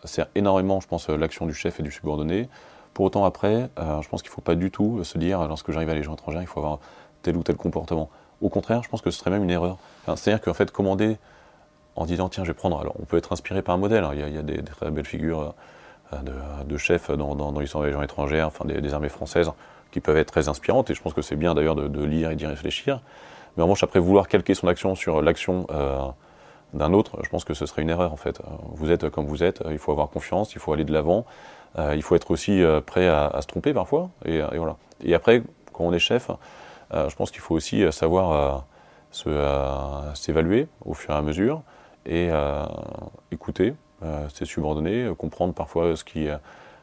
[0.03, 2.49] sert énormément, je pense, l'action du chef et du subordonné.
[2.93, 5.89] Pour autant, après, je pense qu'il ne faut pas du tout se dire, lorsque j'arrive
[5.89, 6.79] à les gens étrangers, il faut avoir
[7.21, 8.09] tel ou tel comportement.
[8.41, 9.77] Au contraire, je pense que ce serait même une erreur.
[10.15, 11.17] C'est-à-dire qu'en fait, commander
[11.95, 12.79] en disant tiens, je vais prendre.
[12.79, 14.03] Alors, on peut être inspiré par un modèle.
[14.03, 14.11] Hein.
[14.13, 15.53] Il, y a, des, très belles figures
[16.13, 19.51] euh, de, chefs dans, l'histoire des gens étrangères, enfin des, armées françaises,
[19.91, 20.89] qui peuvent être très inspirantes.
[20.89, 23.01] Et je pense que c'est bien d'ailleurs de, lire et d'y réfléchir.
[23.57, 25.99] Mais en revanche, après vouloir calquer son action sur l'action euh,
[26.73, 28.41] d'un autre, je pense que ce serait une erreur en fait.
[28.73, 29.63] Vous êtes comme vous êtes.
[29.69, 30.53] Il faut avoir confiance.
[30.53, 31.25] Il faut aller de l'avant.
[31.77, 34.09] Euh, il faut être aussi prêt à, se tromper parfois.
[34.25, 34.77] Et, voilà.
[35.03, 35.41] Et après,
[35.73, 36.29] quand on est chef,
[36.93, 38.65] je pense qu'il faut aussi savoir
[39.11, 41.63] s'évaluer au fur et à mesure
[42.09, 42.29] et
[43.31, 43.73] écouter
[44.33, 46.27] ses subordonnés, comprendre parfois ce qui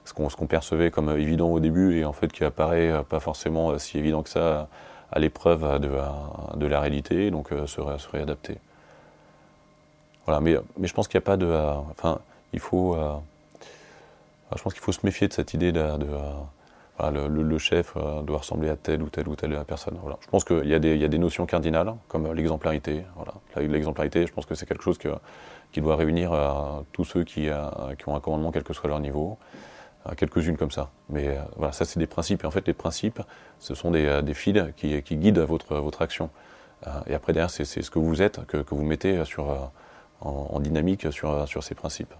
[0.04, 3.98] ce qu'on percevait comme évident au début et en fait qui apparaît pas forcément si
[3.98, 4.68] évident que ça
[5.12, 5.90] à l'épreuve de,
[6.56, 8.58] de, la réalité, donc se, réadapter.
[10.24, 11.46] Voilà, mais, mais je pense qu'il a pas de.
[11.90, 12.20] enfin,
[12.52, 12.96] il faut.
[14.54, 15.82] je pense qu'il faut se méfier de cette idée de
[16.98, 19.98] le, chef euh, doit ressembler à telle ou telle ou telle personne.
[20.00, 20.18] Voilà.
[20.22, 23.04] Je pense qu'il y, a des notions cardinales, comme l'exemplarité.
[23.16, 23.35] Voilà.
[23.56, 27.64] L'exemplarité, je pense que c'est quelque chose qui doit réunir euh, tous ceux qui, euh,
[28.06, 29.38] ont un commandement, quel que soit leur niveau.
[30.16, 30.90] Quelques-unes comme ça.
[31.09, 32.44] Mais voilà, ça, c'est des principes.
[32.44, 33.20] Et en fait, les principes,
[33.59, 36.30] ce sont des, fils qui, guident votre, action.
[37.09, 39.20] et après, derrière, c'est ce que vous êtes, que, vous mettez
[40.20, 42.14] en, dynamique sur, ces principes.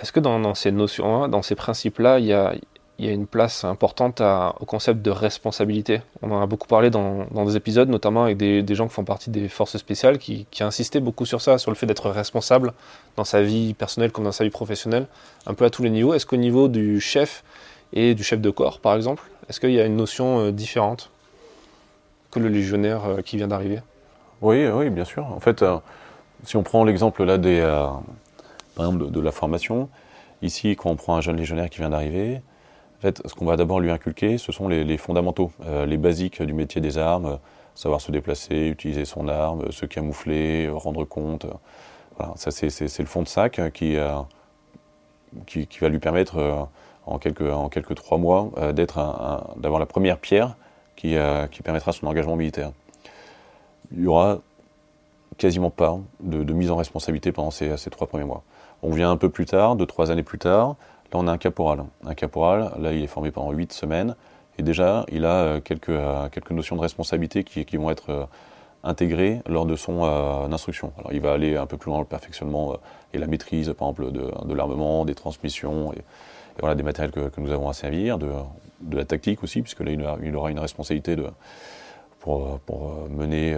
[0.00, 2.54] Est-ce que dans, ces notions dans ces principes-là, il y a,
[2.98, 6.00] il y a une place importante au concept de responsabilité.
[6.22, 9.28] On en a beaucoup parlé dans, des épisodes, notamment avec des, gens qui font partie
[9.28, 12.72] des forces spéciales, qui, insistaient beaucoup sur ça, sur le fait d'être responsable
[13.16, 15.06] dans sa vie personnelle comme dans sa vie professionnelle,
[15.46, 16.14] un peu à tous les niveaux.
[16.14, 17.44] Est-ce qu'au niveau du chef
[17.92, 21.10] et du chef de corps, par exemple, est-ce qu'il y a une notion euh, différente
[22.30, 23.80] que le légionnaire euh, qui vient d'arriver?
[24.40, 25.24] Oui, oui, bien sûr.
[25.26, 25.76] En fait, euh,
[26.44, 29.88] si on prend l'exemple là des, de, la formation,
[30.42, 32.40] ici, quand on prend un jeune légionnaire qui vient d'arriver,
[33.06, 36.52] fait, ce qu'on va d'abord lui inculquer, ce sont les, fondamentaux, euh, les basiques du
[36.52, 37.36] métier des armes, euh,
[37.74, 41.46] savoir se déplacer, utiliser son arme, se camoufler, rendre compte.
[42.16, 44.18] voilà, ça c'est le fond de sac qui, euh,
[45.80, 46.68] va lui permettre
[47.04, 50.56] en quelques, en quelques trois mois d'avoir la première pierre
[50.96, 51.16] qui,
[51.62, 52.72] permettra son engagement militaire.
[53.92, 54.38] Il y aura
[55.36, 58.42] quasiment pas de, mise en responsabilité pendant ces, trois premiers mois.
[58.82, 60.76] On vient un peu plus tard, deux, trois années plus tard,
[61.16, 61.84] on a un caporal.
[62.04, 64.14] Un caporal, là, il est formé pendant 8 semaines.
[64.58, 68.24] Et déjà, il a euh, quelques, euh, quelques notions de responsabilité qui, vont être euh,
[68.84, 70.04] intégrées lors de son
[70.52, 70.92] instruction.
[70.98, 72.76] Alors, il va aller un peu plus loin dans le perfectionnement
[73.12, 76.02] et la maîtrise, par exemple, de, l'armement, des transmissions, et,
[76.60, 78.28] voilà, des matériels que, nous avons à servir, de,
[78.92, 79.90] la tactique aussi, puisque là,
[80.22, 81.16] il, aura une responsabilité
[82.20, 82.60] pour,
[83.10, 83.56] mener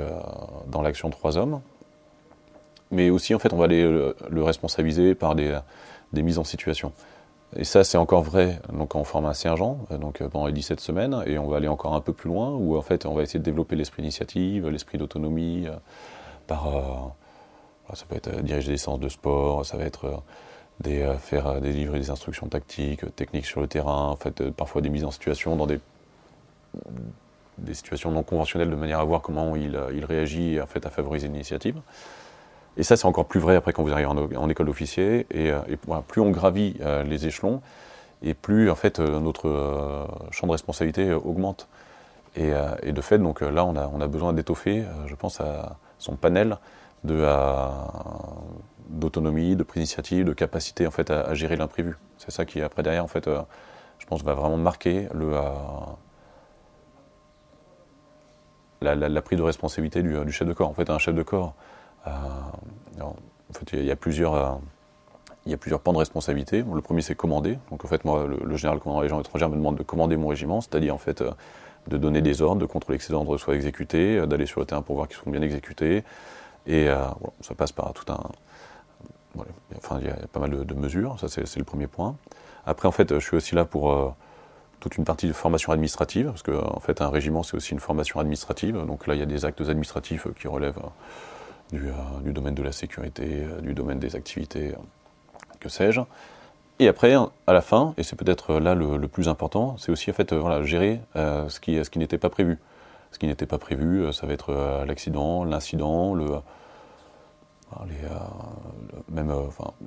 [0.69, 1.61] dans l'action trois hommes.
[2.91, 5.53] Mais aussi, en fait, on va aller le, responsabiliser par des
[6.23, 6.93] mises en situation.
[7.57, 10.53] Et ça, c'est encore vrai donc, en forme un sergent, euh, donc euh, pendant les
[10.53, 13.15] 17 semaines, et on va aller encore un peu plus loin, où en fait, on
[13.15, 15.73] va essayer de développer l'esprit d'initiative, l'esprit d'autonomie, euh,
[16.47, 17.15] par,
[17.93, 20.23] ça peut être diriger des séances de sport, ça va être
[21.19, 25.11] faire délivrer des instructions tactiques, techniques sur le terrain, en fait, parfois des mises en
[25.11, 25.79] situation dans des,
[27.75, 31.29] situations non conventionnelles de manière à voir comment il, il réagit en fait, à favoriser
[31.29, 31.79] l'initiative.
[32.79, 35.27] Et ça, c'est encore plus vrai après quand vous arrivez en, école d'officier.
[35.33, 35.61] Et, euh,
[36.07, 37.61] plus on gravit euh, les échelons,
[38.23, 41.69] et plus en fait euh, notre champ de responsabilité augmente.
[42.37, 42.53] Et,
[42.93, 45.43] de fait, donc là, on a, besoin d'étoffer, je pense,
[45.99, 46.59] son panel
[48.91, 51.97] d'autonomie, de prise d'initiative, de capacité en fait à, gérer l'imprévu.
[52.17, 53.29] C'est ça qui après derrière en fait,
[53.99, 55.09] je pense va vraiment marquer
[58.81, 60.69] la, prise de responsabilité du, chef de corps.
[60.69, 61.57] En fait, un chef de corps,
[63.73, 64.61] il y, a plusieurs
[65.81, 66.65] pans de responsabilité.
[66.73, 67.59] Le premier, c'est commander.
[67.71, 70.29] Donc, en fait, moi, le, général commandant les gens étrangers me demande de commander mon
[70.29, 71.23] régiment, c'est-à-dire, en fait,
[71.87, 74.83] de donner des ordres, de contrôler que ces ordres soient exécutés, d'aller sur le terrain
[74.83, 76.05] pour voir qu'ils sont bien exécutés.
[76.67, 76.89] Et
[77.41, 78.21] ça passe par tout un,
[79.77, 82.17] enfin, il y a pas mal de, mesures, ça c'est le premier point.
[82.67, 84.11] Après, en fait, je suis aussi là pour euh,
[84.81, 87.81] toute une partie de formation administrative, parce qu'en en fait, un régiment, c'est aussi une
[87.81, 88.85] formation administrative.
[88.87, 90.89] Donc là, il y a des actes administratifs qui relèvent euh,
[91.75, 94.75] euh, du, domaine de la sécurité, du domaine des activités,
[95.61, 96.01] que sais-je.
[96.81, 97.15] Et après,
[97.47, 100.63] à la fin, et c'est peut-être là le, plus important, c'est aussi en fait, voilà,
[100.63, 102.59] gérer ce qui, ce qui n'était pas prévu.
[103.11, 106.41] Ce qui n'était pas prévu, ça va être l'accident, l'incident, le
[107.77, 108.19] euh,
[109.11, 109.47] même, euh,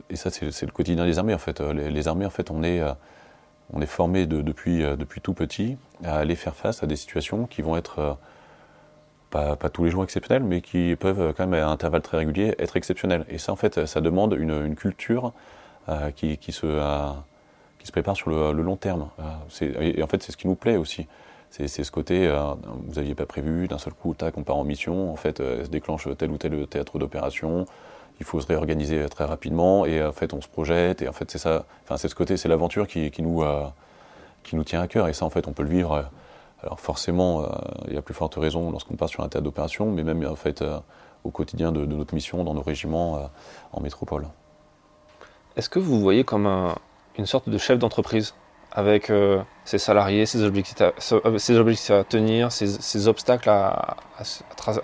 [0.09, 1.61] et ça, c'est le quotidien des armées, en fait.
[1.61, 2.81] Euh, les, armées, en fait, on est,
[3.73, 7.61] on est formé depuis, depuis tout petit à aller faire face à des situations qui
[7.61, 8.17] vont être
[9.31, 12.77] pas, tous les jours exceptionnelles, mais qui peuvent quand même à intervalles très réguliers être
[12.77, 13.25] exceptionnelles.
[13.29, 15.33] Et ça, en fait, ça demande une, culture
[16.15, 16.67] qui, qui, se,
[17.79, 19.09] qui se prépare sur le, long terme.
[19.61, 21.07] et en fait, c'est ce qui nous plaît aussi.
[21.51, 22.53] C'est ce côté, euh,
[22.87, 25.65] vous n'aviez pas prévu, d'un seul coup, tac, on part en mission, en fait, euh,
[25.65, 27.65] se déclenche tel ou tel théâtre d'opération,
[28.21, 31.29] il faut se réorganiser très rapidement, et en fait, on se projette, et en fait,
[31.29, 33.65] c'est ça, enfin, c'est ce côté, c'est l'aventure qui, nous, euh,
[34.43, 36.09] qui nous tient à cœur, et ça, en fait, on peut le vivre.
[36.63, 37.45] Alors, forcément,
[37.87, 40.35] il y a plus forte raison lorsqu'on part sur un théâtre d'opération, mais même, en
[40.35, 40.63] fait,
[41.23, 43.29] au quotidien de, de, notre mission, dans nos régiments
[43.73, 44.27] en métropole.
[45.55, 46.75] Est-ce que vous voyez comme un,
[47.17, 48.33] une sorte de chef d'entreprise
[48.71, 50.93] avec euh, ses salariés, ses objectifs à,
[51.37, 53.97] ses objectifs à tenir, ses, obstacles à,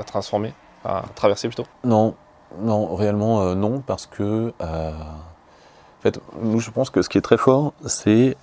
[0.06, 1.66] transformer, à traverser plutôt?
[1.86, 2.16] Non,
[2.60, 7.18] non, réellement euh, non, parce que euh, en fait, nous, je pense que ce qui
[7.18, 8.36] est très fort, c'est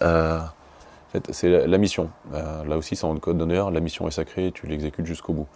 [1.31, 2.11] c'est la, mission.
[2.33, 5.49] là aussi, c'est en code d'honneur, la mission est sacrée, tu l'exécutes jusqu'au bout.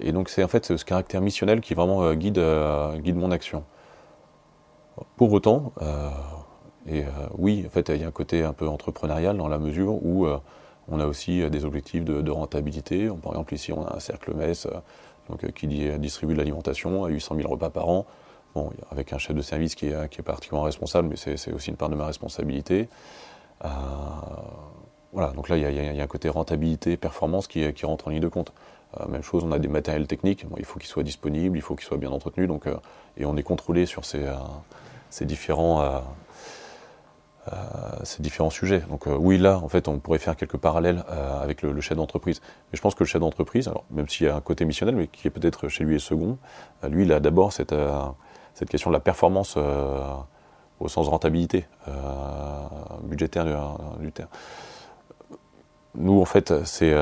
[0.00, 2.42] Et donc, c'est en fait ce caractère missionnel qui vraiment guide,
[2.96, 3.64] guide mon action.
[5.16, 5.72] Pour autant,
[6.86, 9.58] et euh, oui, en fait, il y a un côté un peu entrepreneurial dans la
[9.58, 10.38] mesure où euh,
[10.88, 13.08] on a aussi euh, des objectifs de, rentabilité.
[13.22, 14.66] Par exemple, ici, on a un cercle messe
[15.28, 15.66] donc, qui
[15.98, 18.06] distribue de l'alimentation à 800 000 repas par an.
[18.92, 21.96] Avec un chef de service qui est particulièrement responsable, mais c'est aussi une part de
[21.96, 22.88] ma responsabilité.
[25.12, 28.28] Voilà, donc là, il y, a, un côté rentabilité, performance qui, rentre en ligne de
[28.28, 28.52] compte.
[29.08, 31.86] même chose, on a des matériels techniques, il faut qu'ils soient disponibles, il faut qu'ils
[31.86, 32.64] soient bien entretenus, donc,
[33.16, 34.26] et on est contrôlé sur ces,
[35.24, 36.02] différents
[37.52, 37.58] euh,
[38.04, 38.80] ces différents sujets.
[38.88, 41.98] Donc euh, oui, là, en fait, on pourrait faire quelques parallèles euh, avec le, chef
[41.98, 42.40] d'entreprise.
[42.40, 45.08] Mais je pense que le chef d'entreprise, même s'il y a un côté missionnel, mais
[45.08, 46.38] qui est peut-être chez lui est second,
[46.88, 47.74] lui, il a d'abord cette
[48.70, 49.58] question de la performance
[50.84, 51.66] au sens rentabilité
[53.02, 53.44] budgétaire
[54.00, 54.28] du, terme.
[55.96, 56.94] Nous, en fait, c'est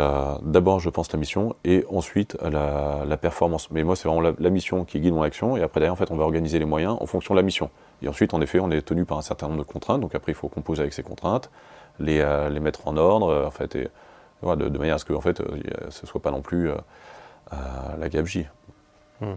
[0.43, 3.71] d'abord, je pense, la mission et ensuite la, performance.
[3.71, 6.11] Mais moi, c'est vraiment la, mission qui guide mon action et après, derrière, en fait,
[6.11, 7.71] on va organiser les moyens en fonction de la mission.
[8.03, 10.01] Et ensuite, en effet, on est tenu par un certain nombre de contraintes.
[10.01, 11.51] Donc après, il faut composer avec ces contraintes,
[12.01, 13.89] les, euh, les mettre en ordre, euh, en fait, et,
[14.43, 15.47] de, manière à ce que en fait, euh,
[15.91, 16.71] ce ne soit pas non plus
[17.51, 18.47] la gabegie.
[19.21, 19.35] Hmm.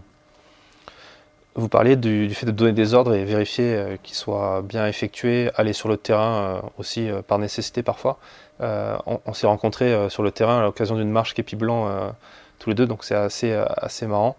[1.55, 5.71] Vous parliez du, fait de donner des ordres et vérifier qu'ils soient bien effectués, aller
[5.71, 8.17] sur le terrain aussi par nécessité parfois.
[8.59, 12.13] on, s'est rencontrés sur le terrain à l'occasion d'une marche Képi Blanc
[12.59, 14.35] tous les deux, donc c'est assez, assez marrant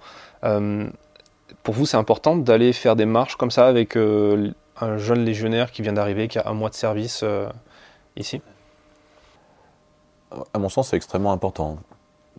[1.63, 5.71] pour vous, c'est important d'aller faire des marches comme ça avec euh, un jeune légionnaire
[5.71, 7.49] qui vient d'arriver, qui a un mois de service euh,
[8.17, 8.41] ici?
[10.53, 11.79] À mon sens, c'est extrêmement important.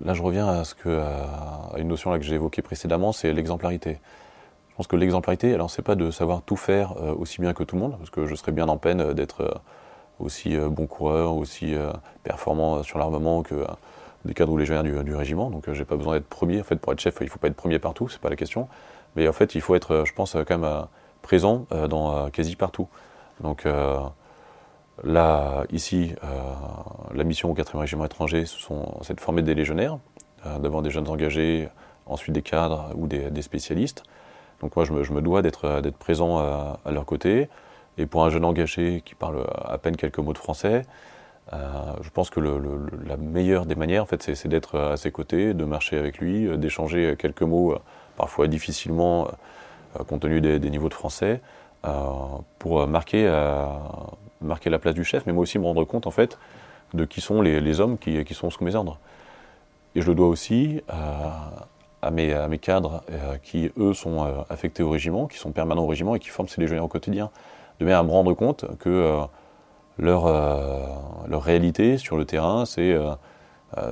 [0.03, 3.33] Là, je reviens à, ce que, à une notion là que j'ai évoquée précédemment, c'est
[3.33, 3.99] l'exemplarité.
[4.77, 7.63] Je pense que l'exemplarité, alors c'est pas de savoir tout faire euh, aussi bien que
[7.63, 9.61] tout le monde, parce que je serais bien en peine d'être
[10.19, 11.75] aussi bon coureur, aussi
[12.23, 13.65] performant sur l'armement que
[14.25, 15.49] des cadres ou légionnaires du, régiment.
[15.49, 16.59] Donc, j'ai pas besoin d'être premier.
[16.59, 18.67] En fait, pour être chef, il faut pas être premier partout, c'est pas la question.
[19.15, 20.83] Mais en fait, il faut être, je pense, quand même euh,
[21.23, 22.87] présent euh, dans euh, quasi partout.
[23.41, 23.67] Donc
[25.03, 26.15] là, ici,
[27.13, 29.99] la mission au 4e régiment étranger, c'est de former des légionnaires,
[30.43, 31.69] d'abord des jeunes engagés,
[32.07, 34.01] ensuite des cadres ou des, spécialistes.
[34.61, 37.49] Donc moi, je me, dois d'être présent à, leur côté.
[37.97, 40.83] Et pour un jeune engagé qui parle à peine quelques mots de français,
[41.51, 45.65] je pense que la meilleure des manières, en fait, c'est d'être à ses côtés, de
[45.65, 47.75] marcher avec lui, d'échanger quelques mots
[48.17, 49.27] parfois difficilement
[49.99, 51.41] euh, compte tenu des, niveaux de français,
[51.85, 51.91] euh,
[52.59, 53.65] pour marquer, euh,
[54.41, 56.37] marquer la place du chef, mais moi aussi me rendre compte en fait
[56.93, 58.99] de qui sont les, hommes qui, sont sous mes ordres.
[59.95, 61.67] Et je le dois aussi à,
[62.07, 63.03] à mes, cadres
[63.43, 66.61] qui, eux, sont affectés au régiment, qui sont permanents au régiment et qui forment ces
[66.61, 67.29] légionnaires au quotidien,
[67.79, 69.19] de manière à me rendre compte que
[69.99, 70.25] leur,
[71.27, 72.95] leur réalité sur le terrain, c'est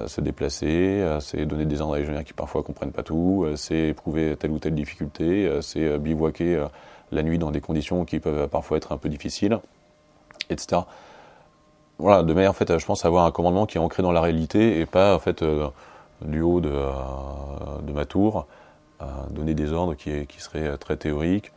[0.08, 4.36] se déplacer, c'est donner des ordres à légionnaires qui parfois comprennent pas tout, c'est éprouver
[4.38, 6.66] telle ou telle difficulté, c'est bivouaquer
[7.12, 9.60] la nuit dans des conditions qui peuvent parfois être un peu difficiles,
[10.50, 10.82] etc.
[11.98, 14.22] Voilà, de manière en fait, je pense avoir un commandement qui est ancré dans la
[14.22, 15.70] réalité et pas en fait euh,
[16.22, 18.48] du haut de, euh, ma tour,
[19.02, 21.52] euh, donner des ordres qui, seraient très théoriques,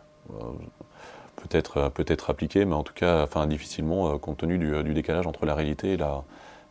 [1.37, 5.55] peut-être peut-être appliqués, mais en tout cas, enfin difficilement compte tenu du, décalage entre la
[5.55, 6.25] réalité et la,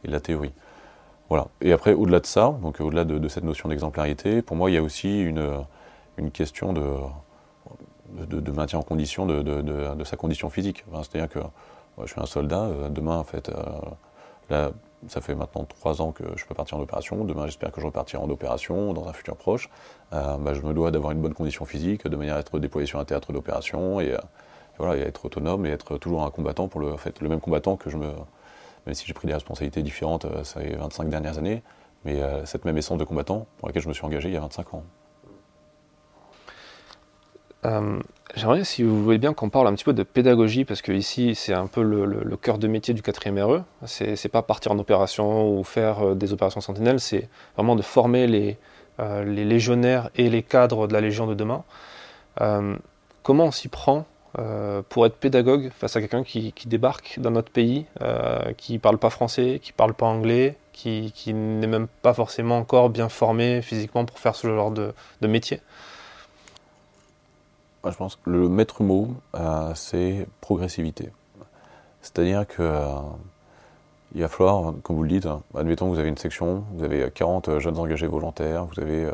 [0.04, 0.54] la théorie.
[1.30, 1.48] Voilà.
[1.62, 4.78] Et après, au-delà de ça, donc au-delà de, cette notion d'exemplarité, pour moi, il y
[4.78, 5.64] a aussi une,
[6.34, 10.86] question de maintien en condition de, sa condition physique.
[10.94, 11.40] C'est-à-dire que
[12.06, 13.54] je suis un soldat, euh, demain en fait, euh,
[14.50, 14.72] là,
[15.08, 17.86] ça fait maintenant trois ans que je peux partir en opération, demain j'espère que je
[17.86, 19.70] repartirai en opération dans un futur proche,
[20.14, 22.88] euh, bah, je me dois d'avoir une bonne condition physique, de manière à être déployé
[22.88, 26.96] sur un théâtre d'opération et, et être autonome et être toujours un combattant pour le,
[27.22, 28.12] le même combattant que je me...
[28.86, 31.62] Même si j'ai pris des responsabilités différentes ces 25 dernières années,
[32.06, 34.40] mais cette même essence de combattant pour laquelle je me suis engagé il y a
[34.40, 34.84] 25 ans.
[37.66, 38.00] Euh,
[38.36, 41.36] j'aimerais, si vous voulez bien, qu'on parle un petit peu de pédagogie, parce que ici,
[41.36, 43.64] c'est un peu le, cœur de métier du 4e RE.
[43.86, 48.28] C'est pas partir en opération ou faire euh, des opérations sentinelles, c'est vraiment de former
[48.28, 48.58] les,
[49.00, 51.64] euh, les, légionnaires et les cadres de la Légion de demain.
[53.24, 54.06] comment on s'y prend
[54.90, 57.86] pour être pédagogue face à quelqu'un qui, débarque dans notre pays,
[58.58, 62.92] qui ne parle pas français, qui parle pas anglais, qui, n'est même pas forcément encore
[62.92, 64.94] bien formé physiquement pour faire ce genre de
[65.28, 65.62] métier?
[67.92, 71.10] Je pense que le maître mot, euh, c'est progressivité.
[72.02, 73.00] C'est-à-dire que euh,
[74.16, 76.84] il va falloir, comme vous le dites, hein, admettons que vous avez une section, vous
[76.84, 79.14] avez 40 jeunes engagés volontaires, vous avez, euh,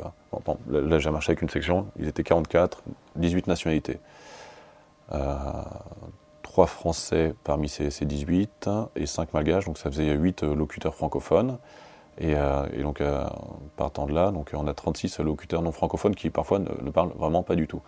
[0.69, 2.83] là j'ai marché avec une section, ils étaient 44,
[3.15, 3.99] 18 nationalités.
[6.41, 11.57] 3 Français parmi ces, 18 et 5 Malgaches, donc ça faisait 8 locuteurs francophones.
[12.19, 12.35] Et,
[12.81, 13.01] donc,
[13.75, 17.43] partant de là, donc, on a 36 locuteurs non francophones qui parfois ne parlent vraiment
[17.43, 17.81] pas du tout.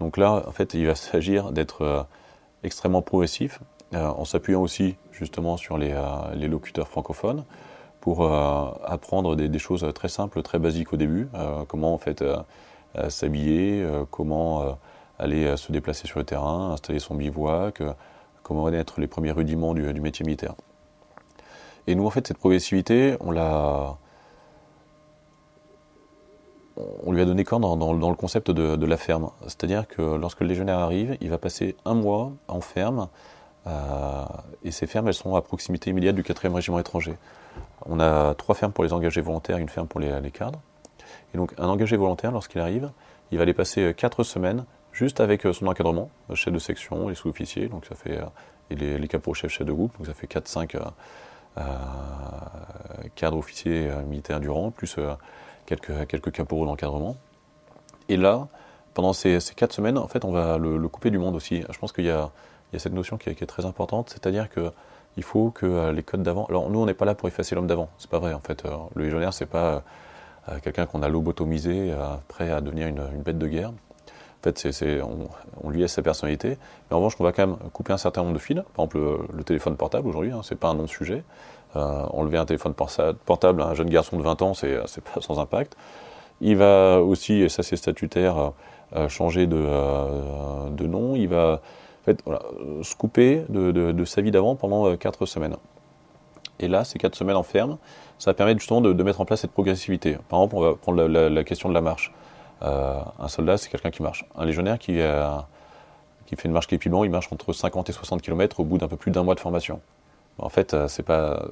[0.00, 2.02] Donc là, en fait, il va s'agir d'être euh,
[2.64, 3.60] extrêmement progressif,
[3.94, 7.44] euh, en s'appuyant aussi justement sur les, euh, locuteurs francophones
[8.00, 11.28] pour apprendre des, choses très simples, très basiques au début,
[11.68, 12.24] comment en fait
[13.10, 14.78] s'habiller, comment
[15.18, 17.82] aller se déplacer sur le terrain, installer son bivouac,
[18.42, 20.54] comment connaître les premiers rudiments du, du métier militaire.
[21.86, 23.98] Et nous, en fait, cette progressivité, on l'a
[27.04, 29.30] on lui a donné corps dans, le concept de, la ferme.
[29.42, 33.08] C'est-à-dire que lorsque le légionnaire arrive, il va passer un mois en ferme,
[33.66, 34.24] euh,
[34.64, 37.16] et ces fermes, elles sont à proximité immédiate du 4e régiment étranger.
[37.86, 40.60] On a trois fermes pour les engagés volontaires, une ferme pour les, cadres.
[41.34, 42.90] Et donc un engagé volontaire, lorsqu'il arrive,
[43.30, 47.68] il va aller passer quatre semaines juste avec son encadrement, chef de section, les sous-officiers,
[47.68, 48.18] donc ça fait,
[48.70, 50.76] et les, les capots-chefs, chefs de groupe, donc ça fait 4-5
[51.58, 51.62] euh,
[53.14, 54.98] cadres officiers militaires du rang, plus
[55.70, 57.16] quelques, quelques caporaux d'encadrement.
[58.08, 58.48] Et là,
[58.94, 61.62] pendant ces, quatre semaines, en fait, on va le, couper du monde aussi.
[61.70, 62.30] Je pense qu'il y, a,
[62.76, 66.46] cette notion qui est, très importante, c'est-à-dire qu'il faut que euh, les codes d'avant.
[66.46, 67.88] Alors, nous, on n'est pas là pour effacer l'homme d'avant.
[67.98, 68.64] C'est pas vrai, en fait.
[68.64, 69.84] Euh, le légionnaire, c'est pas
[70.48, 71.94] euh, quelqu'un qu'on a lobotomisé,
[72.26, 73.70] prêt à devenir une, bête de guerre.
[73.70, 76.58] En fait, c'est, on, lui laisse sa personnalité.
[76.90, 78.56] Mais en revanche, on va quand même couper un certain nombre de fils.
[78.74, 78.98] Par exemple,
[79.32, 81.22] le, téléphone portable aujourd'hui, hein, c'est pas un non-sujet.
[81.76, 85.38] Euh, enlever un téléphone portable à un jeune garçon de 20 ans, c'est pas sans
[85.38, 85.76] impact.
[86.40, 88.52] Il va aussi, et ça c'est statutaire,
[88.96, 91.14] euh, changer de, euh, nom.
[91.14, 91.60] Il va
[92.26, 95.56] en se couper de, sa vie d'avant pendant 4 semaines.
[96.58, 97.78] Et là, ces 4 semaines en ferme,
[98.18, 100.18] ça permet justement de, mettre en place cette progressivité.
[100.28, 102.12] Par exemple, on va prendre la, question de la marche.
[102.62, 104.24] un soldat, c'est quelqu'un qui marche.
[104.36, 108.64] Un légionnaire qui, fait une marche est il marche entre 50 et 60 km au
[108.64, 109.80] bout d'un peu plus d'un mois de formation.
[110.38, 111.46] En fait, euh, c'est pas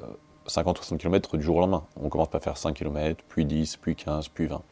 [0.47, 1.85] 50 ou 60 km du jour au lendemain.
[2.03, 4.62] On commence par faire 5 km, puis 10, puis 15, puis 20.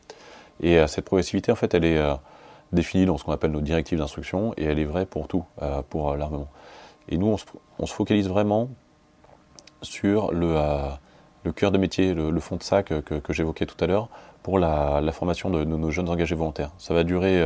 [0.60, 2.14] Et euh, cette progressivité, en fait, elle est euh,
[2.72, 5.44] définie dans ce qu'on appelle nos directives d'instruction, et elle est vraie pour tout,
[5.90, 6.48] pour l'armement.
[7.08, 7.36] Et nous,
[7.78, 8.68] on se, focalise vraiment
[9.82, 10.50] sur le,
[11.54, 14.08] cœur de métier, le, fond de sac que, j'évoquais tout à l'heure,
[14.42, 16.72] pour la, formation de, de, nos jeunes engagés volontaires.
[16.78, 17.40] Ça va durer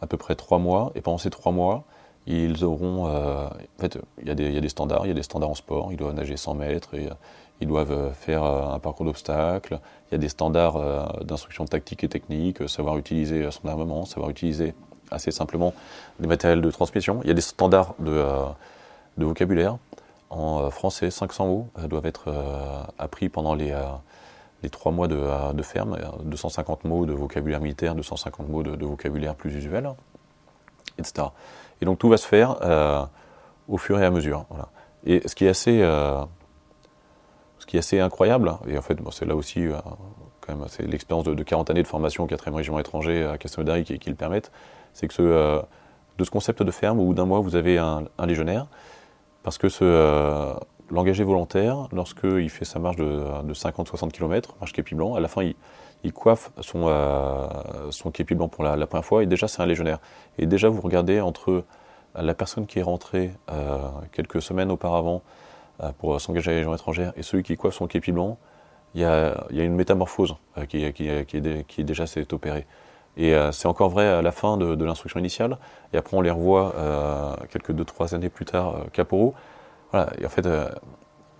[0.00, 1.84] à peu près trois mois, et pendant ces trois mois,
[2.26, 3.08] ils auront.
[3.08, 5.88] Euh, en fait, il y, a des, standards, il y a des standards en sport,
[5.92, 7.10] ils doivent nager 100 mètres, euh,
[7.60, 12.08] ils doivent euh, faire un parcours d'obstacles, il y a des standards d'instruction tactique et
[12.08, 14.74] technique, savoir utiliser son armement, savoir utiliser
[15.10, 15.74] assez simplement
[16.20, 18.24] les matériels de transmission, il y a des standards de,
[19.18, 19.76] de vocabulaire.
[20.30, 22.32] En français, 500 mots doivent être
[22.98, 23.74] appris pendant les,
[24.62, 29.54] les trois mois de, ferme, 250 mots de vocabulaire militaire, 250 mots de, vocabulaire plus
[29.54, 29.90] usuel,
[30.98, 31.28] etc.
[31.82, 32.56] Et donc tout va se faire
[33.68, 34.46] au fur et à mesure.
[35.04, 35.80] Et ce qui est assez,
[37.58, 39.66] ce qui est assez incroyable, et en fait c'est là aussi
[40.40, 43.82] quand même c'est l'expérience de, 40 années de formation au 4e régiment étranger à Castelnaudary
[43.82, 44.52] qui, le permettent,
[44.92, 45.60] c'est que
[46.18, 48.66] de ce concept de ferme où d'un mois vous avez un, légionnaire,
[49.42, 49.66] parce que
[50.88, 55.42] l'engagé volontaire, lorsqu'il fait sa marche de, 50-60 km, marche képi blanc, à la fin,
[55.42, 55.56] il,
[56.10, 57.46] coiffe son, euh,
[57.90, 59.98] son képi blanc pour la, première fois, et déjà, c'est un légionnaire.
[60.38, 61.64] Et déjà, vous regardez entre
[62.14, 63.78] la personne qui est rentrée euh,
[64.10, 65.22] quelques semaines auparavant
[65.82, 68.38] euh, pour s'engager à la Légion étrangère et celui qui coiffe son képi blanc,
[68.94, 70.34] il y a, une métamorphose
[70.68, 71.24] qui, qui, est,
[71.66, 72.66] qui, déjà s'est opérée.
[73.16, 75.56] Et c'est encore vrai à la fin de, l'instruction initiale,
[75.94, 76.74] et après on les revoit
[77.50, 79.34] quelques deux, trois années plus tard, caporaux,
[79.92, 80.68] voilà, et en fait, euh,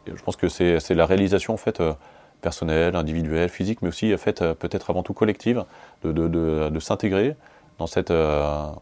[0.07, 1.95] je pense que c'est la réalisation en fait, euh,
[2.43, 5.64] personnelle, individuelle, physique, mais aussi en fait, euh, peut-être avant tout collective,
[6.05, 7.36] de, de, de, s'intégrer
[7.78, 8.76] dans cette, dans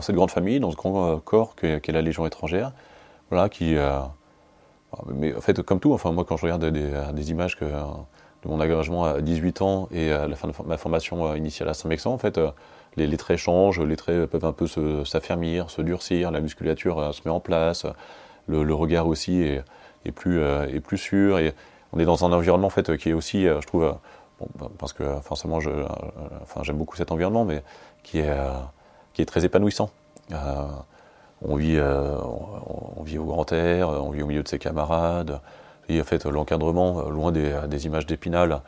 [0.00, 2.72] cette grande famille, dans ce grand corps qu'est la Légion étrangère,
[3.30, 3.74] voilà, qui,
[5.12, 9.04] mais en fait, comme tout, enfin, moi, quand je regarde des, images de mon engagement
[9.04, 12.38] à 18 ans et à la fin de ma formation initiale à Saint-Mexan, en fait,
[12.96, 14.66] les, traits changent, les traits peuvent un peu
[15.04, 17.86] s'affermir, se, durcir, la musculature se met en place,
[18.48, 21.38] le, regard aussi est, plus, euh, est plus sûr.
[21.38, 21.52] Et
[21.92, 23.92] on est dans un environnement en fait, qui est aussi, euh, je trouve, euh,
[24.40, 25.70] bon, parce que forcément je,
[26.42, 27.62] enfin, j'aime beaucoup cet environnement, mais
[28.02, 29.90] qui est, très épanouissant.
[31.42, 35.40] on, vit, au grand air, on vit au milieu de ses camarades.
[35.90, 38.60] En fait, l'encadrement, loin des, images d'épinal,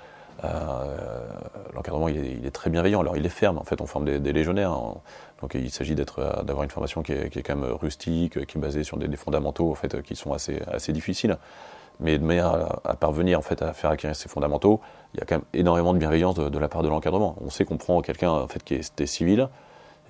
[1.73, 3.01] l'encadrement il est, très bienveillant.
[3.01, 4.73] Alors il est ferme, en fait, on forme des, légionnaires.
[4.73, 4.95] Hein.
[5.41, 8.97] Donc il s'agit d'avoir une formation qui est, quand même rustique, qui est basée sur
[8.97, 11.39] des, fondamentaux en fait, qui sont assez, assez difficiles.
[12.01, 14.81] Mais de manière à, parvenir en fait, à faire acquérir ces fondamentaux,
[15.15, 17.37] il y a quand même énormément de bienveillance de, la part de l'encadrement.
[17.45, 19.49] On sait qu'on prend quelqu'un en fait, qui est civil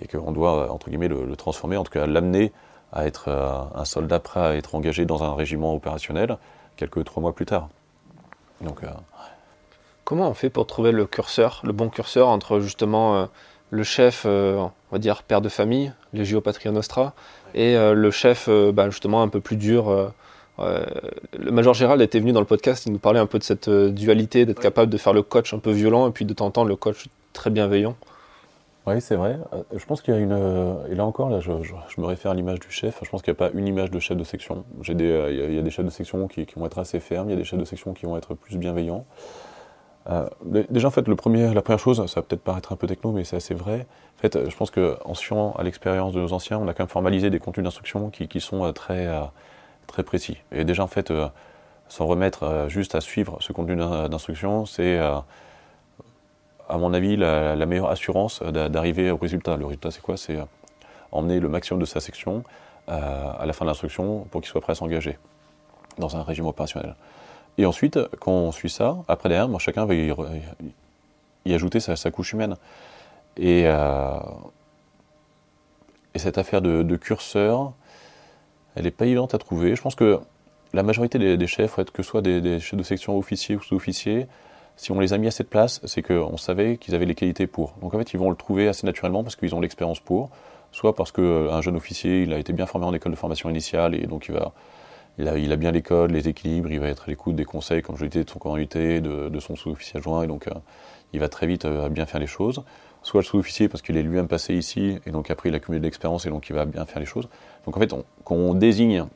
[0.00, 2.52] et qu'on doit entre guillemets le, transformer, en tout cas l'amener
[2.92, 6.38] à être euh, un soldat prêt à être engagé dans un régiment opérationnel
[6.76, 7.68] quelques trois mois plus tard.
[8.60, 8.88] Donc, euh,
[10.10, 13.26] Comment on fait pour trouver le curseur, le bon curseur entre justement euh,
[13.70, 17.14] le chef, euh, on va dire père de famille, Legio Patria Nostra,
[17.54, 20.12] et euh, le chef bah, justement un peu plus dur
[20.60, 23.68] le Major Gérald était venu dans le podcast, il nous parlait un peu de cette
[23.70, 26.76] dualité, d'être capable de faire le coach un peu violent et puis de t'entendre le
[26.76, 27.96] coach très bienveillant.
[28.86, 29.38] Oui, c'est vrai.
[29.74, 30.32] Je pense qu'il y a une.
[30.90, 32.98] Et là encore, là, je, me réfère à l'image du chef.
[33.02, 34.64] Je pense qu'il n'y a pas une image de chef de section.
[34.88, 34.94] Des,
[35.30, 37.36] il, y a, des chefs de section qui, qui, vont être assez fermes, il y
[37.36, 39.04] a des chefs de section qui vont être plus bienveillants.
[40.08, 40.28] Euh,
[40.70, 43.12] déjà, en fait, le premier, la première chose, ça va peut-être paraître un peu techno,
[43.12, 43.86] mais c'est assez vrai.
[44.18, 46.84] En fait, je pense qu'en se fiant à l'expérience de nos anciens, on a quand
[46.84, 49.20] même formalisé des contenus d'instruction qui, qui, sont euh, très, euh,
[49.90, 50.38] très précis.
[50.52, 51.12] Et déjà, en fait,
[51.88, 55.24] s'en remettre juste à suivre ce contenu d'instruction, c'est, à
[56.78, 59.56] mon avis, la, meilleure assurance d'arriver au résultat.
[59.56, 60.16] Le résultat, c'est quoi?
[60.16, 60.38] C'est
[61.12, 62.44] emmener le maximum de sa section
[62.86, 65.18] à la fin de l'instruction pour qu'il soit prêt à s'engager
[65.98, 66.94] dans un régime opérationnel.
[67.58, 72.32] Et ensuite, quand on suit ça, après derrière, moi, chacun va y, ajouter sa, couche
[72.32, 72.56] humaine.
[73.38, 74.18] Euh,
[76.14, 77.72] et cette affaire de, curseur,
[78.74, 79.74] elle n'est pas évidente à trouver.
[79.76, 80.20] Je pense que
[80.72, 84.26] la majorité des, chefs, que ce soit des, chefs de section officiers ou sous-officiers,
[84.76, 87.46] si on les a mis à cette place, c'est qu'on savait qu'ils avaient les qualités
[87.46, 87.74] pour.
[87.82, 90.30] Donc en fait, ils vont le trouver assez naturellement parce qu'ils ont l'expérience pour,
[90.72, 93.94] soit parce qu'un jeune officier, il a été bien formé en école de formation initiale
[93.94, 94.52] et donc il va
[95.18, 97.96] il a, bien les codes, les équilibres, il va être à l'écoute des conseils, comme
[97.96, 100.52] je l'ai dit, de son commandant de, de son sous-officier adjoint, et donc euh,
[101.12, 102.62] il va très vite euh, bien faire les choses.
[103.02, 105.80] Soit le sous-officier parce qu'il est lui-même passé ici, et donc après il a cumulé
[105.80, 107.28] de l'expérience, et donc il va bien faire les choses.
[107.64, 107.94] Donc en fait,
[108.24, 109.06] quand on désigne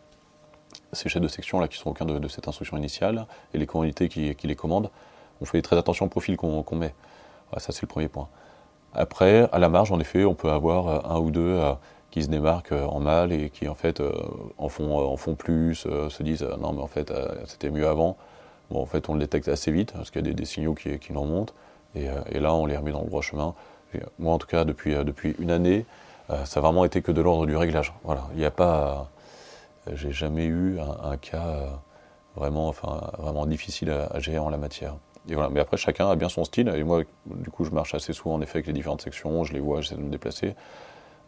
[0.93, 3.67] ces chefs de section là qui sont au cœur de, cette instruction initiale, et les
[3.67, 4.91] communautés qui, les commandent,
[5.41, 6.95] on fait très attention au profil qu'on met.
[7.59, 8.29] ça c'est le premier point.
[8.95, 11.61] Après, à la marge, en effet, on peut avoir euh, un ou deux
[12.15, 14.13] qui se démarquent euh, en mal et qui en fait euh,
[14.57, 15.75] en font, euh, en font plus,
[16.09, 17.13] se disent non mais en fait
[17.47, 18.17] c'était mieux avant.
[18.71, 20.97] Bon en fait on le détecte assez vite parce qu'il y a des, signaux qui,
[21.01, 21.53] qui nous remontent
[21.97, 23.53] et, et, là on les remet dans le droit chemin.
[24.19, 25.87] Moi en tout cas depuis, depuis une année
[26.45, 27.93] ça a vraiment été que de l'ordre du réglage.
[28.03, 29.11] Voilà, il n'y a pas,
[29.93, 31.81] j'ai jamais eu un, cas
[32.35, 34.97] vraiment, enfin, vraiment difficile à, gérer en la matière.
[35.29, 35.51] Et voilà.
[35.51, 36.69] Mais après, chacun a bien son style.
[36.69, 39.45] Et moi, du coup, je marche assez souvent en effet avec les différentes sections.
[39.45, 40.55] Je les vois, j'essaie de me déplacer.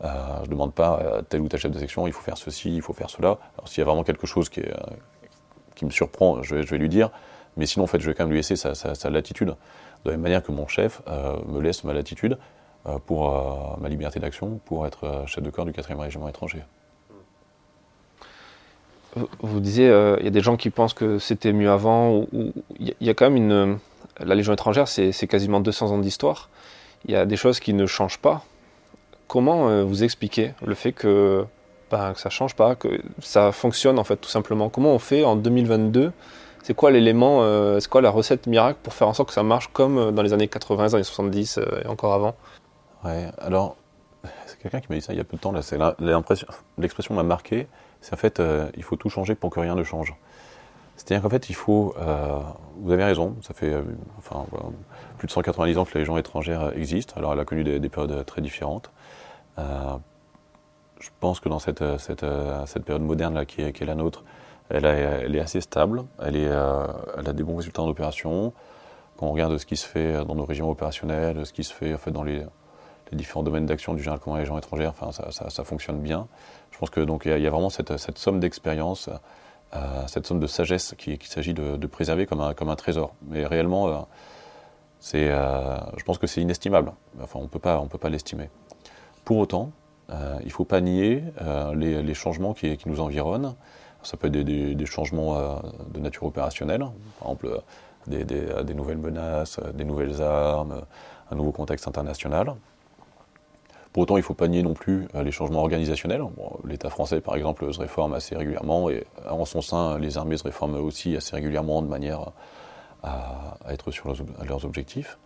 [0.05, 0.09] Euh,
[0.43, 2.75] je ne demande pas à tel ou tel chef de section, il faut faire ceci,
[2.75, 3.39] il faut faire cela.
[3.57, 7.11] Alors s'il y a vraiment quelque chose qui, euh, me surprend, je vais, lui dire.
[7.57, 9.57] Mais sinon, en fait, je vais quand même lui laisser sa, latitude.
[10.07, 12.38] De la même manière que mon chef euh, me laisse ma latitude
[13.07, 16.62] pour ma liberté d'action, pour être chef de corps du 4e régiment étranger.
[19.40, 19.86] Vous disiez,
[20.20, 22.26] il y a des gens qui pensent que c'était mieux avant.
[22.78, 23.78] Il y, a quand même une,
[24.20, 26.48] la Légion étrangère, c'est quasiment 200 ans d'histoire.
[27.07, 28.44] Il y a des choses qui ne changent pas.
[29.26, 31.44] Comment vous expliquez le fait que,
[31.90, 34.68] ben, que ça ne change pas, que ça fonctionne en fait tout simplement?
[34.68, 36.12] Comment on fait en 2022
[36.67, 37.43] c'est quoi l'élément,
[37.79, 40.33] c'est quoi la recette miracle pour faire en sorte que ça marche comme dans les
[40.33, 42.35] années 80, les années 70 et encore avant?
[43.05, 43.77] Ouais, alors
[44.47, 45.79] c'est quelqu'un qui m'a dit ça il y a peu de temps, là, c'est
[46.77, 47.69] l'expression m'a marqué,
[48.01, 50.14] c'est en fait, euh, il faut tout changer pour que rien ne change.
[50.97, 52.41] C'est-à-dire qu'en fait, il faut, euh,
[52.81, 53.83] vous avez raison, ça fait euh,
[54.19, 54.47] enfin,
[55.19, 58.25] plus de 190 ans que les gens étrangères existent, alors elle a connu des, périodes
[58.25, 58.91] très différentes.
[59.59, 62.25] je pense que dans cette, cette,
[62.67, 64.25] cette période moderne là, qui est la nôtre,
[64.71, 66.51] elle, est assez stable, elle, est,
[67.19, 68.53] elle a des bons résultats en opération.
[69.17, 72.11] Quand on regarde ce qui se fait dans nos régions opérationnelles, ce qui se fait
[72.11, 72.45] dans les,
[73.12, 76.27] différents domaines d'action du général commandant des gens étrangers, enfin, ça, fonctionne bien.
[76.71, 79.09] Je pense que donc il y, a vraiment cette, somme d'expérience,
[79.75, 83.14] euh, cette somme de sagesse qu'il s'agit de, préserver comme un, trésor.
[83.29, 83.93] Mais réellement, euh,
[85.14, 86.93] euh, je pense que c'est inestimable.
[87.23, 88.51] Enfin, on on peut pas l'estimer.
[89.25, 89.71] Pour autant,
[90.11, 91.25] il ne faut pas nier
[91.75, 93.55] les, les, changements qui, qui, nous environnent.
[94.07, 95.61] Ça peut être des, changements
[95.92, 96.80] de nature opérationnelle,
[97.18, 97.62] par exemple
[98.07, 100.82] des, des, nouvelles menaces, des nouvelles armes,
[101.30, 102.54] un nouveau contexte international.
[103.92, 106.22] Pour autant, il ne faut pas nier non plus euh, les changements organisationnels.
[106.64, 110.44] L'État français, par exemple, se réforme assez régulièrement, et en son sein, les armées se
[110.44, 112.32] réforment aussi assez régulièrement de manière
[113.02, 114.12] à, être sur
[114.46, 115.18] leurs, objectifs.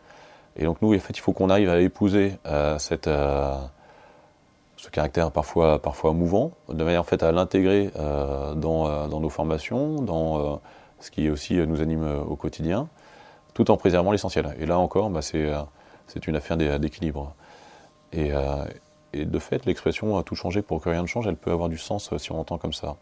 [0.57, 3.57] Et donc nous, en fait, il faut qu'on arrive à épouser euh, cette, euh,
[4.81, 9.97] ce caractère parfois, parfois mouvant, de manière en fait, à l'intégrer dans, dans, nos formations,
[9.97, 10.61] dans
[11.01, 12.89] ce qui aussi nous anime au quotidien,
[13.53, 14.55] tout en préservant l'essentiel.
[14.59, 17.35] Et là encore, bah, c'est une affaire d'équilibre.
[18.17, 18.65] Euh,
[19.13, 21.79] et, de fait, l'expression tout changé pour que rien ne change, elle peut avoir du
[21.79, 22.97] sens euh, si on entend comme ça.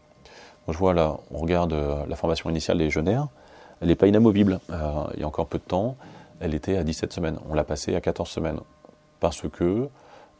[0.67, 3.27] Moi, je vois là, on regarde euh, la formation initiale des légionnaires,
[3.81, 4.59] elle n'est pas inamovible.
[4.69, 5.95] il y a encore peu de temps,
[6.41, 7.39] elle était à 17 semaines.
[7.49, 8.59] On l'a passée à 14 semaines.
[9.19, 9.89] Parce que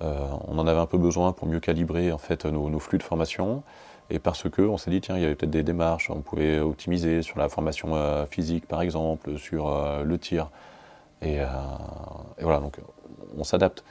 [0.02, 3.64] on en avait un peu besoin pour mieux calibrer en fait nos, flux de formation.
[4.10, 6.60] Et parce que on s'est dit, tiens, il y avait peut-être des démarches, on pouvait
[6.60, 9.70] optimiser sur la formation physique par exemple, sur
[10.04, 10.50] le tir.
[11.22, 11.40] Et,
[12.42, 12.78] voilà, donc
[13.38, 13.84] on s'adapte.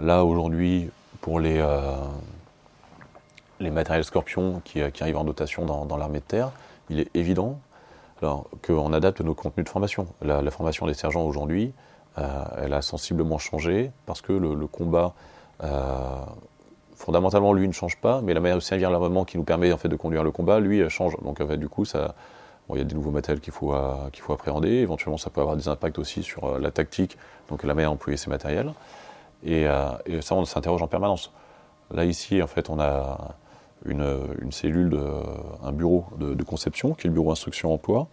[0.00, 1.80] Là, aujourd'hui, pour les, euh,
[3.60, 6.50] les matériels Scorpion qui, euh, arrivent en dotation dans, l'armée de terre,
[6.90, 7.58] il est évident
[8.20, 10.06] qu'on adapte nos contenus de formation.
[10.22, 11.83] La, formation des sergents aujourd'hui, euh,
[12.16, 15.14] elle a sensiblement changé parce que le, combat,
[16.94, 19.76] fondamentalement, lui, ne change pas, mais la manière de servir l'armement qui nous permet en
[19.76, 21.16] fait, de conduire le combat, lui, change.
[21.22, 21.84] Donc, en fait, du coup,
[22.70, 24.68] il y a des nouveaux matériels qu'il faut, appréhender.
[24.68, 27.16] Éventuellement, ça peut avoir des impacts aussi sur la tactique,
[27.48, 28.72] donc la manière d'employer ces matériels.
[29.46, 31.32] Euh, et, ça, on s'interroge en permanence.
[31.92, 33.36] Là, ici, en fait, on a
[33.84, 34.98] une, cellule,
[35.62, 38.08] un bureau de, conception, qui est le bureau instruction-emploi,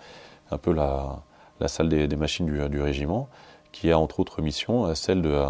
[0.51, 1.19] un peu la,
[1.67, 3.29] salle des, machines du, régiment,
[3.71, 5.43] qui a entre autres mission euh, celle de,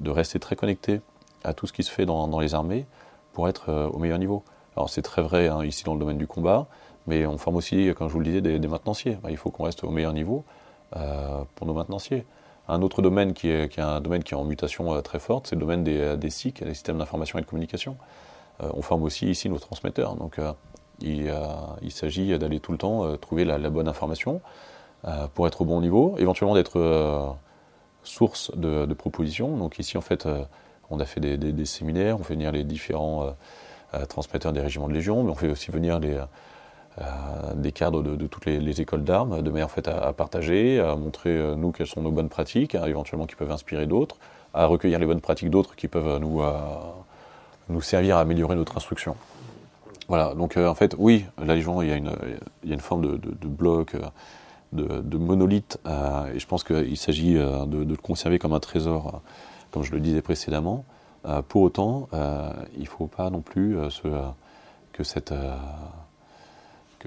[0.00, 1.00] de, rester très connecté
[1.42, 2.86] à tout ce qui se fait dans, les armées
[3.32, 4.44] pour être euh, au meilleur niveau.
[4.76, 6.66] Alors c'est très vrai hein, ici dans le domaine du combat,
[7.06, 9.18] mais on forme aussi, comme je vous le disais, des, maintenanciers.
[9.28, 10.44] il faut qu'on reste au meilleur niveau
[11.56, 12.24] pour nos maintenanciers.
[12.66, 15.54] Un autre domaine qui est, un domaine qui est en mutation euh, très forte, c'est
[15.54, 17.96] le domaine des, euh, SIC, des systèmes d'information et de communication.
[18.62, 20.14] Euh, on forme aussi ici nos transmetteurs.
[20.16, 20.40] Donc
[21.00, 21.30] il,
[21.90, 24.40] s'agit d'aller tout le temps trouver la, bonne information
[25.34, 27.36] pour être au bon niveau, éventuellement d'être
[28.04, 29.56] source de, propositions.
[29.56, 30.28] Donc ici en fait
[30.90, 33.34] on a fait des, séminaires, on fait venir les différents
[34.08, 36.18] transmetteurs des régiments de Légion, mais on fait aussi venir les,
[37.00, 41.56] euh, des cadres de, toutes les, écoles d'armes, de manière à, partager, à montrer euh,
[41.56, 44.16] nous quelles sont nos bonnes pratiques, hein, éventuellement qui peuvent inspirer d'autres,
[44.52, 46.52] à recueillir les bonnes pratiques d'autres qui peuvent nous, euh,
[47.68, 49.16] nous servir à améliorer notre instruction.
[50.06, 53.96] Voilà, donc en fait, oui, la Légion, il y a une, forme de, bloc,
[54.74, 55.78] de, monolithe,
[56.34, 59.22] et je pense qu'il s'agit de, le conserver comme un trésor,
[59.70, 60.84] comme je le disais précédemment.
[61.48, 62.08] pour autant,
[62.76, 63.76] il ne faut pas non plus
[64.92, 65.32] que cette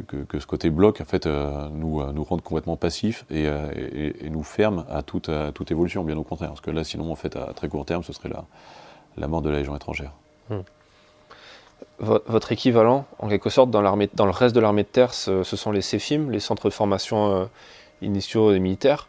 [0.06, 3.72] que, ce côté bloc en fait euh, nous, euh, nous rende complètement passifs euh,
[4.22, 6.50] et, nous ferme à toute, toute évolution, bien au contraire.
[6.50, 8.46] Parce que là, sinon, en fait, à très court terme, ce serait la,
[9.18, 10.12] la mort de la Légion étrangère.
[10.50, 10.60] Hmm.
[12.00, 15.82] Votre équivalent, en quelque sorte, dans, le reste de l'armée de terre, ce, sont les
[15.82, 17.50] CEFIM, les centres de formation
[18.04, 19.08] initiaux des militaires,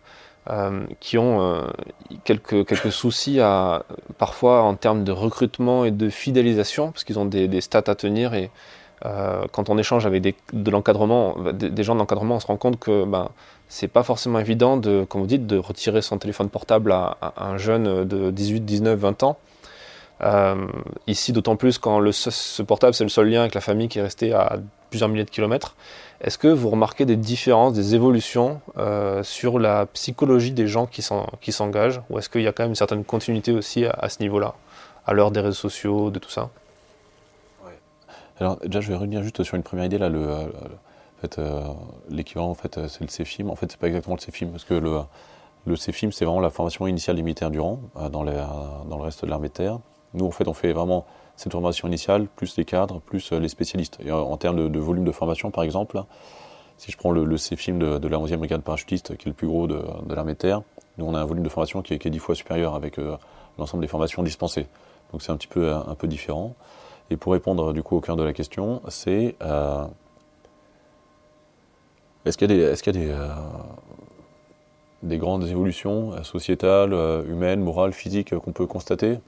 [0.98, 1.66] qui ont
[2.24, 3.40] quelques, quelques soucis
[4.16, 8.32] parfois en termes de recrutement et de fidélisation, parce qu'ils ont des, stats à tenir
[8.32, 8.50] et
[9.06, 13.04] euh, quand on échange avec l'encadrement, des, gens de l'encadrement, on se rend compte que
[13.04, 13.28] ben,
[13.68, 17.58] c'est pas forcément évident, de, comme vous dites, de retirer son téléphone portable à, un
[17.58, 19.38] jeune de 18, 19, 20 ans.
[21.06, 24.02] Ici, d'autant plus quand ce portable, c'est le seul lien avec la famille qui est
[24.02, 24.58] resté à
[24.90, 25.76] plusieurs milliers de kilomètres.
[26.20, 28.60] Est-ce que vous remarquez des différences, des évolutions
[29.22, 32.00] sur la psychologie des gens qui s'engagent?
[32.10, 34.54] Ou est-ce qu'il y a quand même une certaine continuité aussi à, ce niveau-là,
[35.06, 36.50] à l'heure des réseaux sociaux, de tout ça?
[38.40, 40.08] Alors déjà, je vais revenir juste sur une première idée là,
[41.38, 41.62] euh,
[42.08, 43.50] l'équivalent, en fait, c'est le CFIM.
[43.50, 45.00] En fait, c'est pas exactement le CFIM, parce que le,
[45.66, 49.24] le CFIM, c'est vraiment la formation initiale des militaires Durand euh, dans, dans le reste
[49.24, 49.78] de l'armée de terre.
[50.14, 51.06] Nous, en fait, on fait vraiment
[51.36, 53.98] cette formation initiale, plus les cadres, plus euh, les spécialistes.
[54.04, 56.02] Et en termes de, volume de formation, par exemple,
[56.76, 59.46] si je prends le, le CFIM de, la 11e brigade parachutiste, qui est le plus
[59.46, 60.62] gros de, l'armée de terre,
[60.96, 62.98] nous, on a un volume de formation qui est, qui est 10 fois supérieur avec
[63.56, 64.66] l'ensemble des formations dispensées.
[65.12, 66.54] Donc, c'est un petit peu, un, peu différent.
[67.10, 69.36] Et pour répondre, du coup, au cœur de la question, c'est
[72.28, 73.10] est-ce qu'il y a des,
[75.12, 79.18] euh, grandes évolutions euh, sociétales, euh, humaines, morales, physiques qu'on peut constater?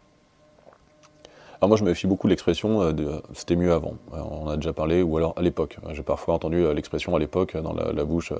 [1.61, 3.95] Alors moi, je me méfie beaucoup l'expression de c'était mieux avant.
[4.13, 5.77] On a déjà parlé, ou alors à l'époque.
[5.93, 8.33] J'ai parfois entendu l'expression à l'époque dans la, bouche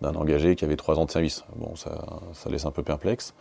[0.00, 1.44] d'un engagé qui avait trois ans de service.
[1.56, 3.34] Bon, ça, laisse un peu perplexe.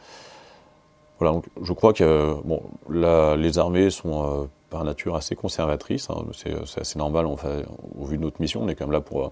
[1.18, 6.10] Voilà, donc je crois que bon, les armées sont par nature assez conservatrices.
[6.12, 6.26] Hein.
[6.34, 8.62] c'est assez normal au vu de notre mission.
[8.62, 9.32] On est quand même là pour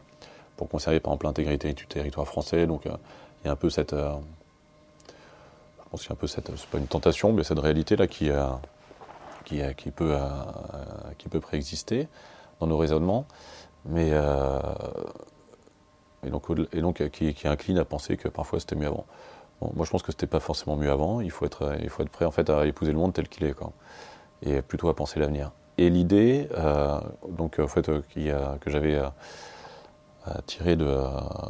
[0.57, 2.67] pour conserver par exemple l'intégrité du territoire français.
[2.67, 2.91] Donc euh,
[3.43, 4.11] il y a un peu cette, euh,
[5.07, 7.95] je pense qu'il y a un peu cette, c'est pas une tentation, mais cette réalité
[7.95, 8.47] là qui, euh,
[9.47, 10.15] qui, qui peut,
[11.17, 12.07] qui peut préexister
[12.59, 13.25] dans nos raisonnements,
[13.85, 14.11] mais
[16.25, 19.05] et donc, et donc qui, qui, incline à penser que parfois c'était mieux avant.
[19.61, 21.21] moi je pense que c'était pas forcément mieux avant.
[21.21, 23.45] Il faut être, il faut être prêt en fait à épouser le monde tel qu'il
[23.45, 23.71] est, quoi,
[24.41, 25.51] et plutôt à penser l'avenir.
[25.77, 26.49] Et l'idée,
[27.29, 29.01] donc en fait, que j'avais
[30.45, 30.97] tiré de,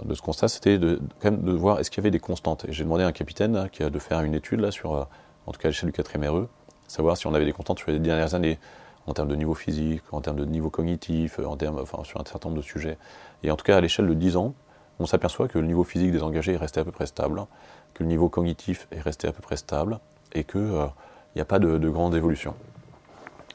[0.06, 2.66] de, ce constat, c'était de, quand même de voir est-ce qu'il y avait des constantes.
[2.70, 5.04] J'ai demandé à un capitaine de faire une étude là sur, euh,
[5.46, 6.48] en tout cas à l'échelle du 4e RE,
[6.88, 8.60] savoir si on avait des constantes sur les dernières années,
[9.08, 12.50] en termes de niveau physique, en termes de niveau cognitif, en termes, sur un certain
[12.50, 12.98] nombre de sujets.
[13.44, 14.54] Et en tout cas, à l'échelle de 10 ans,
[15.00, 17.46] on s'aperçoit que le niveau physique des engagés est resté à peu près stable,
[17.94, 20.00] que le niveau cognitif est resté à peu près stable,
[20.34, 22.54] et qu'il n'y euh, a pas de, de grande évolution.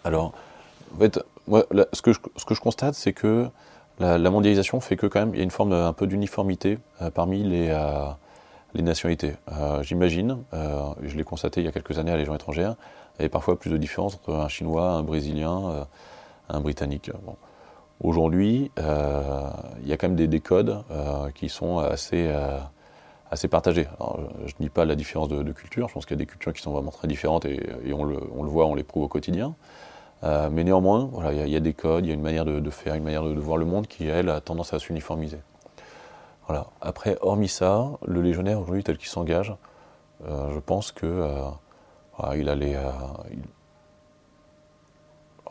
[0.04, 0.32] Alors,
[0.94, 1.20] en fait,
[1.92, 3.48] ce, que je, constate, c'est que
[3.98, 7.10] la, mondialisation fait que quand même il y a une forme un peu d'uniformité euh,
[7.10, 8.08] parmi les, euh,
[8.74, 9.34] les nationalités.
[9.82, 12.76] J'imagine, je l'ai constaté il y a quelques années à Légion étrangère,
[13.14, 15.86] il y avait parfois plus de différence entre un Chinois, un Brésilien,
[16.48, 17.10] un Britannique.
[18.00, 20.82] Aujourd'hui, il y a quand même des, codes
[21.34, 22.32] qui sont assez,
[23.32, 23.88] assez partagés.
[24.46, 26.52] je ne dis pas la différence de, culture, je pense qu'il y a des cultures
[26.52, 27.60] qui sont vraiment très différentes et,
[27.92, 29.54] on, le, voit, on les prouve au quotidien.
[30.24, 32.70] Euh, mais néanmoins, voilà, il y, a des codes, il y a une manière de,
[32.70, 35.38] faire, une manière de, voir le monde qui, elle, a tendance à s'uniformiser.
[36.46, 36.66] Voilà.
[36.80, 39.54] Après, hormis ça, le légionnaire aujourd'hui tel qu'il s'engage,
[40.28, 41.06] euh, je pense que
[42.24, 42.76] euh, il a les,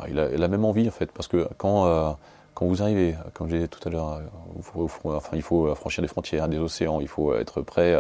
[0.08, 2.18] il, a, même envie en fait, parce que quand
[2.54, 4.22] quand vous arrivez, comme j'ai dit tout à l'heure,
[4.60, 7.98] enfin, il faut franchir des frontières, des océans, il faut être prêt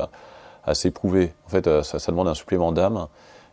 [0.65, 1.33] à, s'éprouver.
[1.47, 3.07] En fait, ça, demande un supplément d'âme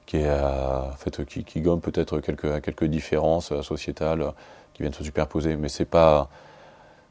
[0.08, 4.30] qui, euh, fait, qui, gomme peut-être quelques, quelques différences euh, sociétales euh,
[4.72, 5.54] qui viennent se superposer.
[5.56, 6.30] Mais c'est pas.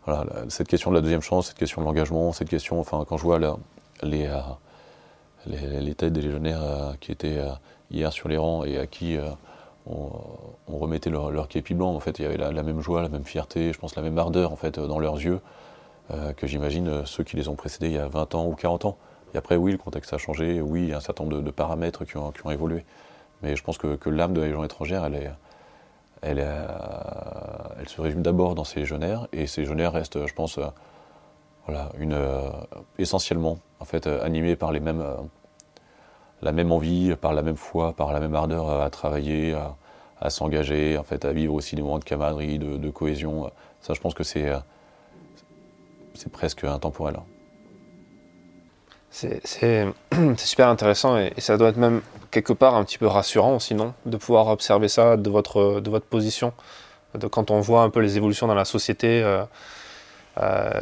[0.05, 2.79] Voilà, cette question de la deuxième chance, cette question de l'engagement, cette question.
[2.79, 3.39] Enfin, quand je vois
[4.01, 4.29] les,
[5.45, 7.41] les, têtes des légionnaires qui étaient
[7.91, 9.17] hier sur les rangs et à qui
[9.85, 10.09] on,
[10.67, 13.73] remettait leur, képi blanc, en fait, il y avait la, même joie, la même fierté,
[13.73, 15.39] je pense la même ardeur en fait dans leurs yeux
[16.09, 18.97] que j'imagine ceux qui les ont précédés il y a 20 ans ou 40 ans.
[19.33, 21.51] Et après, oui, le contexte a changé, oui, il y a un certain nombre de,
[21.51, 22.85] paramètres qui ont, évolué.
[23.41, 25.31] Mais je pense que, l'âme de la Légion étrangère, elle, est,
[26.21, 30.67] elle, se résume d'abord dans ces légionnaires, et ces légionnaires restent, je pense, euh,
[31.65, 32.49] voilà, une, euh,
[32.97, 35.03] essentiellement en fait, euh, animés par les mêmes,
[36.41, 39.55] la même envie, par la même foi, par la même ardeur à travailler,
[40.21, 43.51] à, s'engager, en fait, à vivre aussi des moments de camaraderie, de, cohésion.
[43.81, 44.51] Ça, je pense que c'est
[46.13, 47.15] c'est presque intemporel.
[49.09, 49.91] C'est
[50.37, 53.93] super intéressant et, ça doit être même quelque part un petit peu rassurant aussi, non?
[54.05, 56.53] De pouvoir observer ça de votre, de votre position,
[57.31, 59.43] quand on voit un peu les évolutions dans la société, euh,
[60.39, 60.81] euh,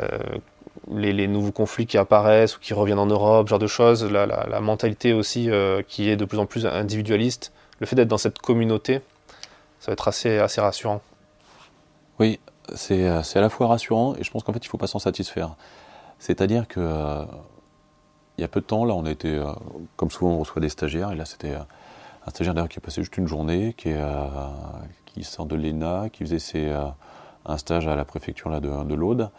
[0.93, 4.59] les, nouveaux conflits qui apparaissent ou qui reviennent en Europe, ce genre de choses, la,
[4.61, 8.39] mentalité aussi euh, qui est de plus en plus individualiste, le fait d'être dans cette
[8.39, 9.01] communauté,
[9.79, 11.01] ça va être assez, assez rassurant.
[12.19, 12.39] Oui,
[12.73, 14.99] c'est à la fois rassurant et je pense qu'en fait il ne faut pas s'en
[14.99, 15.55] satisfaire.
[16.19, 17.25] C'est-à-dire que
[18.37, 19.51] il y a peu de temps, là, on a été, euh,
[19.95, 21.59] comme souvent, on reçoit des stagiaires, et là, c'était euh,
[22.25, 24.27] un stagiaire d'ailleurs qui a passé juste une journée, qui, est, euh,
[25.05, 26.73] qui sort de l'ENA, qui faisait ses,
[27.45, 29.29] un stage à la préfecture là, de, de l'Aude,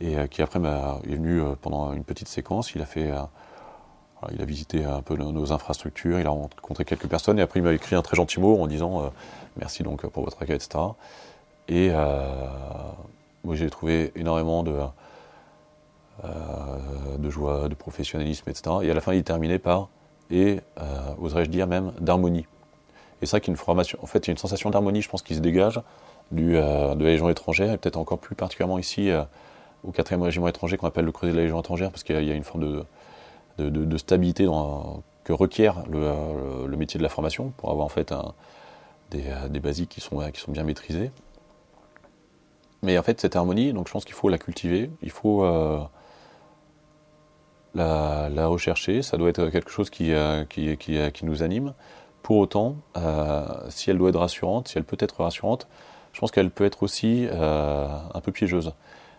[0.00, 2.74] et qui après est venu pendant une petite séquence.
[2.74, 3.10] Il a fait
[4.32, 7.62] il a visité un peu nos, infrastructures, il a rencontré quelques personnes et après il
[7.62, 9.08] m'a écrit un très gentil mot en disant euh,
[9.56, 10.84] merci donc pour votre accueil, etc.
[11.68, 11.90] Et
[13.44, 14.74] moi j'ai trouvé énormément de,
[17.18, 18.76] de joie, de professionnalisme, etc.
[18.82, 19.88] Et à la fin il terminait par
[20.30, 20.60] et
[21.20, 22.46] oserais-je dire même d'harmonie.
[23.20, 25.08] Et ça, qui est une formation, en fait, il y a une sensation d'harmonie, je
[25.08, 25.80] pense, qui se dégage
[26.30, 29.10] du, de la Légion étrangère, et peut-être encore plus particulièrement ici
[29.84, 32.30] au 4e régiment étranger qu'on appelle le creuset de la Légion étrangère, parce qu'il y,
[32.30, 32.84] a une forme
[33.58, 34.44] de, stabilité
[35.24, 38.12] que requiert le, métier de la formation pour avoir en fait
[39.10, 41.10] des, basiques qui sont, bien maîtrisés.
[42.82, 45.80] Mais en fait, cette harmonie, donc je pense qu'il faut la cultiver, il faut euh,
[47.74, 51.74] la, rechercher, ça doit être quelque chose qui, euh, qui nous anime.
[52.22, 55.66] Pour autant, euh, si elle doit être rassurante, si elle peut être rassurante,
[56.12, 58.72] je pense qu'elle peut être aussi un peu piégeuse.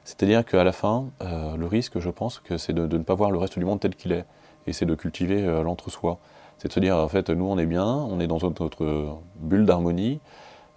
[0.10, 3.30] C'est-à-dire qu'à la fin, euh, le risque, je pense, que c'est de, ne pas voir
[3.30, 4.26] le reste du monde tel qu'il est.
[4.66, 6.18] Et c'est de cultiver euh, l'entre-soi.
[6.58, 9.68] C'est de se dire, en fait, nous, on est bien, on est dans notre, bulle
[9.68, 10.20] d'harmonie.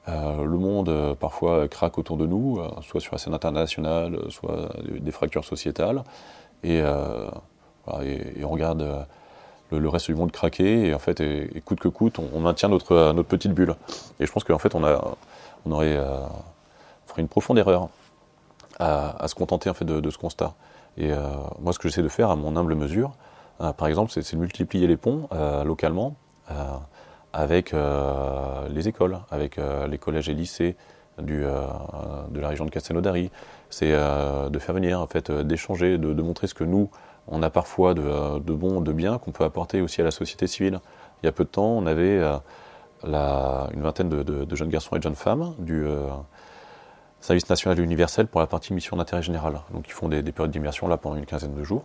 [0.06, 4.68] Euh, le monde, parfois, craque autour de nous, soit sur la scène internationale, soit
[5.00, 6.04] des fractures sociétales.
[6.62, 9.06] Et, on regarde
[9.70, 10.88] le, reste du monde craquer.
[10.88, 13.76] Et en fait, et, coûte que coûte, on, maintient notre, petite bulle.
[14.20, 15.02] Et je pense qu'en fait, on, a,
[15.64, 17.88] on aurait on ferait une profonde erreur
[18.82, 20.54] à, se contenter en fait de, ce constat.
[20.96, 21.18] Et euh,
[21.60, 23.12] moi, ce que j'essaie de faire, à mon humble mesure,
[23.60, 26.16] euh, par exemple, c'est de multiplier les ponts euh, localement
[27.32, 29.58] avec les écoles, avec
[29.88, 30.76] les collèges et lycées
[31.18, 33.30] du, de la région de Castelnaudary.
[33.70, 36.90] C'est de faire venir, en fait, d'échanger, de, montrer ce que nous,
[37.28, 40.46] on a parfois de, de bon, de bien, qu'on peut apporter aussi à la société
[40.46, 40.80] civile.
[41.22, 42.20] Il y a peu de temps, on avait
[43.02, 45.86] une vingtaine de, jeunes garçons et de jeunes femmes du
[47.22, 49.60] service national et universel pour la partie mission d'intérêt général.
[49.72, 51.84] Donc ils font des, périodes d'immersion là pendant une quinzaine de jours.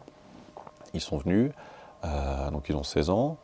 [0.93, 1.51] Ils sont venus,
[2.03, 3.37] euh, donc ils ont 16 ans.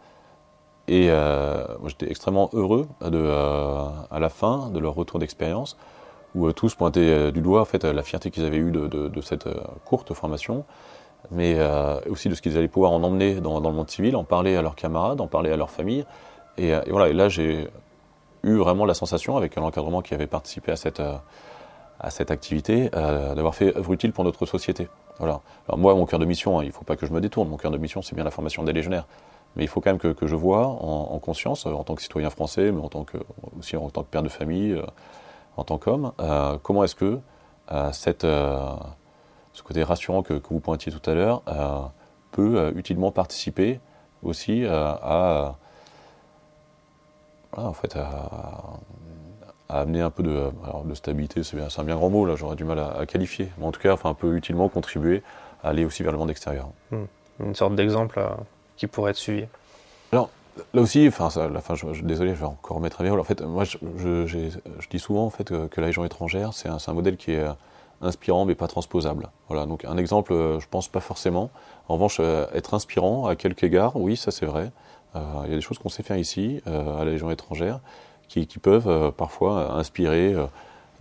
[0.87, 5.77] Et euh, j'étais extrêmement heureux euh, à la fin de leur retour d'expérience,
[6.35, 9.47] où tous pointaient du doigt en fait, la fierté qu'ils avaient eue de, cette
[9.85, 10.65] courte formation,
[11.29, 11.57] mais
[12.09, 14.63] aussi de ce qu'ils allaient pouvoir en emmener dans, le monde civil, en parler à
[14.63, 16.05] leurs camarades, en parler à leur famille.
[16.57, 17.69] Et, et voilà, et là j'ai
[18.41, 21.01] eu vraiment la sensation, avec l'encadrement qui avait participé à cette
[22.03, 24.89] à cette activité, euh, d'avoir fait œuvre utile pour notre société.
[25.19, 25.39] Voilà.
[25.67, 27.47] Alors moi, mon cœur de mission, hein, il ne faut pas que je me détourne,
[27.47, 29.07] mon cœur de mission, c'est bien la formation des légionnaires.
[29.55, 32.29] Mais il faut quand même que, je vois en, conscience, euh, en tant que citoyen
[32.29, 33.17] français, mais en tant que,
[33.57, 34.85] aussi en tant que père de famille, euh,
[35.55, 36.11] en tant qu'homme,
[36.63, 37.19] comment est-ce que
[37.91, 41.43] cette, ce côté rassurant que, vous pointiez tout à l'heure
[42.31, 43.79] peut utilement participer
[44.23, 45.53] aussi à,
[49.69, 50.49] à amener un peu de,
[50.85, 53.71] de stabilité, c'est un bien grand mot, là j'aurais du mal à, qualifier, mais en
[53.71, 55.23] tout cas, enfin, un peu utilement contribuer
[55.63, 56.69] à aller aussi vers le monde extérieur.
[56.91, 57.05] Hmm.
[57.39, 58.29] Une sorte d'exemple euh,
[58.77, 59.45] qui pourrait être suivi.
[60.11, 60.29] Alors,
[60.73, 63.17] là aussi, enfin, je, désolé, je vais encore remettre à bien.
[63.17, 66.77] En fait, moi, je, je, dis souvent en fait, que, la région étrangère, c'est un,
[66.85, 67.53] un, modèle qui est euh,
[68.01, 69.29] inspirant mais pas transposable.
[69.47, 71.49] Voilà, donc un exemple, euh, je pense pas forcément.
[71.87, 72.19] En revanche,
[72.53, 74.71] être inspirant à quelque égard, oui, ça c'est vrai.
[75.15, 76.71] Il y a des choses qu'on sait faire ici, à
[77.05, 77.81] la région étrangère,
[78.27, 80.45] qui, peuvent euh, parfois inspirer euh,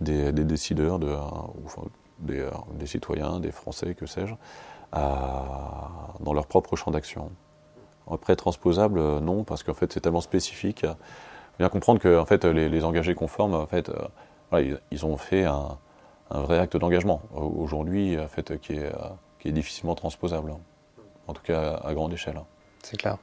[0.01, 1.15] des, décideurs, de,
[2.29, 4.33] euh, des, citoyens, des Français, que sais-je,
[4.93, 7.31] dans leur propre champ d'action.
[8.09, 10.85] Après, transposable, non, parce qu'en fait, c'est tellement spécifique.
[11.57, 13.89] Bien comprendre que fait, les, engagés conformes, en fait,
[14.91, 15.77] ils, ont fait un,
[16.29, 20.53] vrai acte d'engagement aujourd'hui, en fait, qui est difficilement transposable,
[21.27, 22.39] en tout cas à grande échelle.
[22.83, 23.17] C'est clair.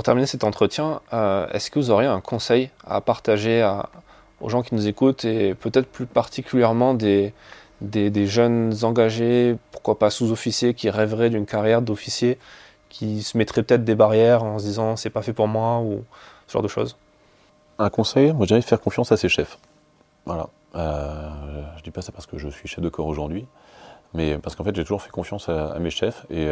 [0.00, 3.62] Pour terminer cet entretien, euh, est-ce que vous auriez un conseil à partager
[4.40, 7.34] aux gens qui nous écoutent et peut-être plus particulièrement des,
[7.82, 12.38] des, jeunes engagés, pourquoi pas sous-officiers, qui rêveraient d'une carrière d'officier,
[12.88, 16.02] qui se mettraient peut-être des barrières en se disant c'est pas fait pour moi ou
[16.46, 16.96] ce genre de choses?
[17.78, 19.58] Un conseil, moi je dirais faire confiance à ses chefs.
[20.24, 20.48] Voilà.
[20.76, 21.28] Euh,
[21.76, 23.46] je dis pas ça parce que je suis chef de corps aujourd'hui,
[24.14, 26.50] mais parce qu'en fait j'ai toujours fait confiance à, mes chefs et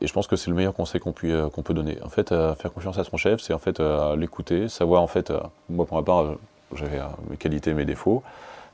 [0.00, 1.98] et je pense que c'est le meilleur conseil qu'on euh, qu'on peut donner.
[2.02, 5.06] En fait, euh, faire confiance à son chef, c'est en fait euh, l'écouter, savoir en
[5.06, 5.32] fait,
[5.68, 6.36] moi pour ma part,
[6.74, 8.22] j'avais mes qualités, mes défauts.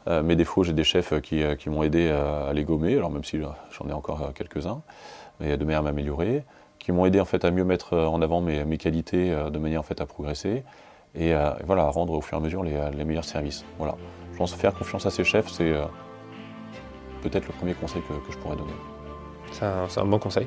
[0.07, 3.41] mes défauts, j'ai des chefs qui, qui m'ont aidé à les gommer, alors même si
[3.41, 4.83] j'en ai encore quelques-uns,
[5.41, 6.45] mais de manière à m'améliorer,
[6.79, 9.81] qui m'ont aidé en fait à mieux mettre en avant mes, mes qualités, de manière
[9.81, 10.62] en fait à progresser,
[11.14, 11.33] et,
[11.64, 13.64] voilà, à rendre au fur et à mesure les, les, meilleurs services.
[13.79, 13.97] Voilà.
[14.33, 15.72] Je pense faire confiance à ses chefs, c'est
[17.22, 18.77] peut-être le premier conseil que, que je pourrais donner.
[19.53, 20.47] C'est un bon conseil.